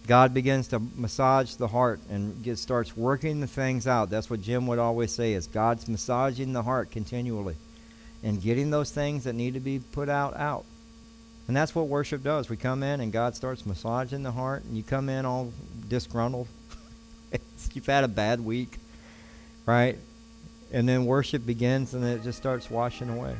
God 0.06 0.32
begins 0.32 0.68
to 0.68 0.80
massage 0.94 1.54
the 1.54 1.66
heart 1.66 1.98
and 2.08 2.40
get, 2.44 2.56
starts 2.60 2.96
working 2.96 3.40
the 3.40 3.48
things 3.48 3.88
out. 3.88 4.10
That's 4.10 4.30
what 4.30 4.40
Jim 4.40 4.68
would 4.68 4.78
always 4.78 5.10
say 5.10 5.32
is 5.32 5.48
God's 5.48 5.88
massaging 5.88 6.52
the 6.52 6.62
heart 6.62 6.92
continually 6.92 7.56
and 8.22 8.40
getting 8.40 8.70
those 8.70 8.92
things 8.92 9.24
that 9.24 9.32
need 9.32 9.54
to 9.54 9.60
be 9.60 9.80
put 9.90 10.08
out 10.08 10.36
out. 10.36 10.64
And 11.48 11.56
that's 11.56 11.74
what 11.74 11.88
worship 11.88 12.22
does. 12.22 12.48
We 12.48 12.56
come 12.56 12.84
in 12.84 13.00
and 13.00 13.10
God 13.10 13.34
starts 13.34 13.66
massaging 13.66 14.22
the 14.22 14.30
heart 14.30 14.62
and 14.62 14.76
you 14.76 14.84
come 14.84 15.08
in 15.08 15.26
all 15.26 15.52
disgruntled. 15.88 16.46
You've 17.72 17.86
had 17.86 18.04
a 18.04 18.08
bad 18.08 18.40
week, 18.40 18.78
right? 19.66 19.98
And 20.72 20.88
then 20.88 21.06
worship 21.06 21.46
begins 21.46 21.94
and 21.94 22.04
it 22.04 22.22
just 22.22 22.38
starts 22.38 22.70
washing 22.70 23.08
away. 23.08 23.34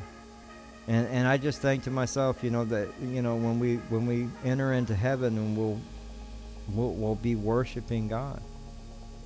And 0.86 1.06
and 1.08 1.28
I 1.28 1.36
just 1.36 1.60
think 1.60 1.84
to 1.84 1.90
myself 1.90 2.42
you 2.42 2.50
know 2.50 2.64
that 2.66 2.88
you 3.02 3.22
know 3.22 3.36
when 3.36 3.58
we 3.58 3.76
when 3.88 4.06
we 4.06 4.28
enter 4.44 4.72
into 4.72 4.94
heaven 4.94 5.36
and 5.36 5.56
we'll 5.56 5.80
we'll, 6.72 6.92
we'll 6.92 7.14
be 7.16 7.34
worshiping 7.34 8.08
God. 8.08 8.40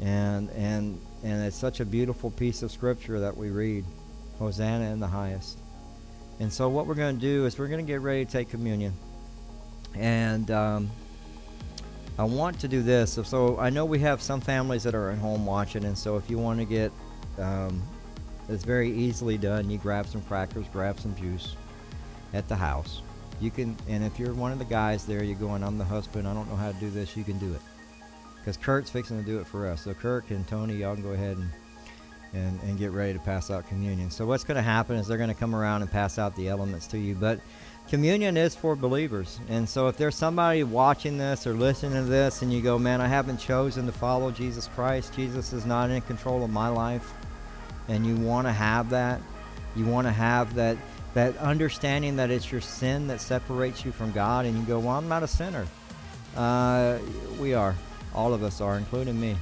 And 0.01 0.51
and 0.51 1.01
and 1.23 1.45
it's 1.45 1.57
such 1.57 1.81
a 1.81 1.85
beautiful 1.85 2.31
piece 2.31 2.63
of 2.63 2.73
scripture 2.73 3.21
that 3.21 3.37
we 3.37 3.51
read 3.51 3.85
Hosanna 4.39 4.91
in 4.91 4.99
the 4.99 5.07
highest. 5.07 5.59
And 6.41 6.53
so 6.53 6.69
what 6.69 6.87
we're 6.87 6.95
going 6.95 7.15
to 7.15 7.21
do 7.21 7.47
is 7.47 7.57
we're 7.57 7.69
going 7.69 7.85
to 7.85 7.91
get 7.91 8.01
ready 8.01 8.25
to 8.25 8.31
take 8.31 8.51
communion. 8.51 8.93
And 9.95 10.51
um, 10.51 10.91
I 12.19 12.25
want 12.25 12.59
to 12.61 12.69
do 12.69 12.83
this. 12.83 13.19
So 13.23 13.59
I 13.59 13.71
know 13.71 13.85
we 13.85 14.01
have 14.01 14.21
some 14.21 14.41
families 14.41 14.83
that 14.83 14.95
are 14.95 15.11
at 15.11 15.19
home 15.19 15.47
watching. 15.47 15.85
And 15.85 15.97
so 15.97 16.17
if 16.17 16.29
you 16.29 16.39
want 16.39 16.59
to 16.59 16.65
get 16.65 16.91
um, 17.39 17.83
it's 18.49 18.65
very 18.65 18.91
easily 18.91 19.39
done. 19.39 19.71
You 19.71 19.79
grab 19.79 20.07
some 20.07 20.23
crackers, 20.23 20.67
grab 20.73 20.99
some 20.99 21.15
juice 21.15 21.57
at 22.35 22.49
the 22.49 22.57
house. 22.57 23.03
You 23.41 23.51
can, 23.51 23.77
and 23.89 24.05
if 24.05 24.19
you're 24.19 24.35
one 24.35 24.53
of 24.53 24.59
the 24.59 24.65
guys 24.65 25.05
there, 25.05 25.25
you're 25.25 25.37
going, 25.37 25.63
I'm 25.63 25.79
the 25.79 25.85
husband, 25.85 26.29
I 26.29 26.35
don't 26.35 26.49
know 26.49 26.57
how 26.57 26.71
to 26.71 26.79
do 26.79 26.91
this, 26.91 27.17
you 27.17 27.25
can 27.25 27.39
do 27.39 27.53
it. 27.53 27.61
Because 28.39 28.57
Kurt's 28.57 28.91
fixing 28.91 29.19
to 29.19 29.25
do 29.25 29.39
it 29.39 29.47
for 29.47 29.67
us. 29.67 29.83
So 29.83 29.95
Kurt 29.95 30.29
and 30.31 30.47
Tony, 30.47 30.75
y'all 30.75 30.95
can 30.95 31.03
go 31.03 31.11
ahead 31.11 31.37
and, 31.37 31.51
and, 32.35 32.61
and 32.63 32.79
get 32.79 32.91
ready 32.91 33.13
to 33.13 33.19
pass 33.21 33.51
out 33.51 33.69
communion. 33.69 34.11
So 34.11 34.27
what's 34.27 34.45
going 34.45 34.57
to 34.57 34.63
happen 34.63 34.97
is 34.97 35.07
they're 35.07 35.17
going 35.17 35.29
to 35.29 35.35
come 35.35 35.55
around 35.55 35.83
and 35.83 35.91
pass 35.91 36.19
out 36.19 36.35
the 36.37 36.49
elements 36.49 36.87
to 36.89 36.99
you. 36.99 37.15
But 37.15 37.41
communion 37.89 38.37
is 38.37 38.55
for 38.57 38.75
believers. 38.75 39.39
And 39.49 39.69
so 39.69 39.87
if 39.89 39.97
there's 39.97 40.17
somebody 40.17 40.65
watching 40.65 41.19
this 41.19 41.47
or 41.47 41.55
listening 41.55 42.05
to 42.05 42.09
this 42.09 42.43
and 42.43 42.53
you 42.53 42.63
go, 42.63 42.79
man, 42.79 43.01
I 43.01 43.07
haven't 43.07 43.39
chosen 43.39 43.87
to 43.87 43.93
follow 43.93 44.33
Jesus 44.33 44.69
Christ, 44.69 45.15
Jesus 45.15 45.53
is 45.53 45.65
not 45.65 45.91
in 45.91 46.01
control 46.03 46.45
of 46.45 46.51
my 46.51 46.69
life 46.69 47.13
and 47.89 48.07
you 48.07 48.17
want 48.17 48.47
to 48.47 48.53
have 48.53 48.91
that. 48.91 49.21
You 49.75 49.87
want 49.87 50.07
to 50.07 50.13
have 50.13 50.55
that 50.55 50.77
that 51.15 51.37
understanding 51.39 52.17
that 52.17 52.31
it's 52.31 52.51
your 52.51 52.61
sin 52.61 53.07
that 53.09 53.21
separates 53.21 53.85
you 53.85 53.93
from 53.93 54.13
God, 54.13 54.47
and 54.47 54.57
you 54.57 54.63
go, 54.65 54.79
"Well, 54.79 54.97
I'm 54.97 55.09
not 55.09 55.23
a 55.23 55.29
sinner." 55.29 55.67
Uh, 56.37 56.99
we 57.39 57.55
are, 57.55 57.75
all 58.15 58.33
of 58.33 58.43
us 58.43 58.61
are, 58.61 58.79
including 58.79 59.21
me. 59.21 59.37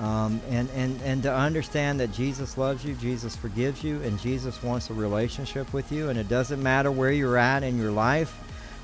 Um, 0.00 0.40
and, 0.50 0.68
and, 0.70 1.00
and 1.02 1.22
to 1.22 1.32
understand 1.32 2.00
that 2.00 2.12
Jesus 2.12 2.58
loves 2.58 2.84
you, 2.84 2.94
Jesus 2.94 3.36
forgives 3.36 3.84
you, 3.84 4.00
and 4.02 4.18
Jesus 4.18 4.60
wants 4.62 4.90
a 4.90 4.94
relationship 4.94 5.72
with 5.72 5.92
you, 5.92 6.08
and 6.08 6.18
it 6.18 6.28
doesn't 6.28 6.60
matter 6.60 6.90
where 6.90 7.12
you're 7.12 7.36
at 7.36 7.62
in 7.62 7.78
your 7.78 7.92
life. 7.92 8.36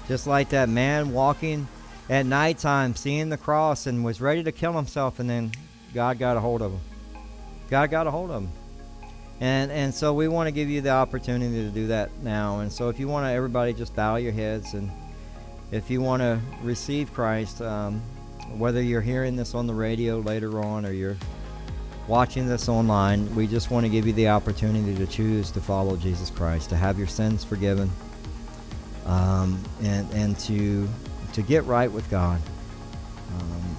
Just 0.07 0.27
like 0.27 0.51
that 0.51 0.69
man 0.69 1.13
walking 1.13 1.67
at 2.09 2.25
nighttime, 2.25 2.95
seeing 2.95 3.31
the 3.31 3.37
cross, 3.37 3.87
and 3.87 4.05
was 4.05 4.21
ready 4.21 4.45
to 4.45 4.53
kill 4.53 4.75
himself, 4.75 5.19
and 5.19 5.29
then 5.29 5.51
God 5.93 6.19
got 6.19 6.37
a 6.37 6.41
hold 6.41 6.63
of 6.63 6.73
him. 6.73 6.81
God 7.69 7.91
got 7.91 8.07
a 8.07 8.11
hold 8.11 8.31
of 8.31 8.43
him. 8.43 8.53
And 9.41 9.71
and 9.71 9.95
so 9.95 10.13
we 10.13 10.27
want 10.27 10.49
to 10.49 10.51
give 10.51 10.69
you 10.69 10.81
the 10.81 10.91
opportunity 10.91 11.63
to 11.65 11.71
do 11.71 11.87
that 11.89 12.11
now. 12.23 12.61
And 12.61 12.73
so 12.73 12.89
if 12.89 12.99
you 12.99 13.07
want 13.07 13.27
to, 13.27 13.31
everybody 13.31 13.73
just 13.73 13.95
bow 13.95 14.17
your 14.17 14.33
heads, 14.33 14.75
and 14.75 14.91
if 15.71 15.91
you 15.91 16.01
want 16.01 16.23
to 16.23 16.41
receive 16.63 17.13
Christ, 17.13 17.63
um, 17.63 18.01
whether 18.57 18.83
you're 18.83 19.01
hearing 19.01 19.37
this 19.37 19.55
on 19.55 19.67
the 19.67 19.75
radio 19.75 20.19
later 20.19 20.61
on 20.61 20.85
or 20.85 20.93
you're 20.93 21.17
watching 22.09 22.49
this 22.49 22.69
online, 22.69 23.33
we 23.37 23.47
just 23.47 23.71
want 23.71 23.85
to 23.85 23.91
give 23.91 24.07
you 24.07 24.13
the 24.15 24.29
opportunity 24.29 24.97
to 24.97 25.07
choose 25.07 25.51
to 25.53 25.61
follow 25.61 25.97
Jesus 25.97 26.31
Christ, 26.31 26.71
to 26.71 26.77
have 26.77 26.99
your 26.99 27.07
sins 27.07 27.45
forgiven, 27.45 27.91
um, 29.07 29.63
and 29.83 30.11
and 30.15 30.39
to 30.41 30.89
to 31.33 31.43
get 31.43 31.65
right 31.65 31.93
with 31.93 32.11
God. 32.11 32.41
Um, 33.39 33.77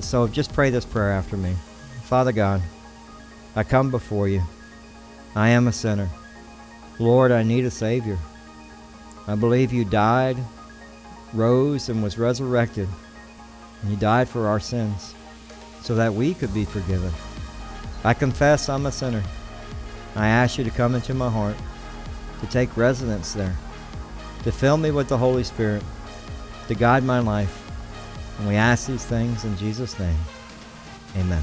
so 0.00 0.28
just 0.28 0.52
pray 0.52 0.68
this 0.68 0.84
prayer 0.84 1.12
after 1.12 1.38
me, 1.38 1.54
Father 2.02 2.32
God. 2.32 2.60
I 3.56 3.64
come 3.64 3.90
before 3.90 4.28
you. 4.28 4.42
I 5.34 5.48
am 5.50 5.68
a 5.68 5.72
sinner. 5.72 6.08
Lord, 6.98 7.32
I 7.32 7.42
need 7.42 7.64
a 7.64 7.70
Savior. 7.70 8.18
I 9.26 9.34
believe 9.34 9.72
you 9.72 9.84
died, 9.84 10.36
rose, 11.32 11.88
and 11.88 12.02
was 12.02 12.18
resurrected. 12.18 12.88
And 13.82 13.90
you 13.90 13.96
died 13.96 14.28
for 14.28 14.46
our 14.46 14.60
sins 14.60 15.14
so 15.82 15.94
that 15.94 16.12
we 16.12 16.34
could 16.34 16.52
be 16.52 16.64
forgiven. 16.64 17.12
I 18.04 18.14
confess 18.14 18.68
I'm 18.68 18.86
a 18.86 18.92
sinner. 18.92 19.22
I 20.16 20.26
ask 20.26 20.58
you 20.58 20.64
to 20.64 20.70
come 20.70 20.94
into 20.94 21.14
my 21.14 21.30
heart, 21.30 21.56
to 22.40 22.46
take 22.46 22.76
residence 22.76 23.32
there, 23.32 23.56
to 24.42 24.52
fill 24.52 24.76
me 24.76 24.90
with 24.90 25.08
the 25.08 25.18
Holy 25.18 25.44
Spirit, 25.44 25.82
to 26.68 26.74
guide 26.74 27.04
my 27.04 27.20
life. 27.20 27.56
And 28.38 28.48
we 28.48 28.56
ask 28.56 28.86
these 28.86 29.04
things 29.04 29.44
in 29.44 29.56
Jesus' 29.56 29.98
name. 29.98 30.18
Amen. 31.16 31.42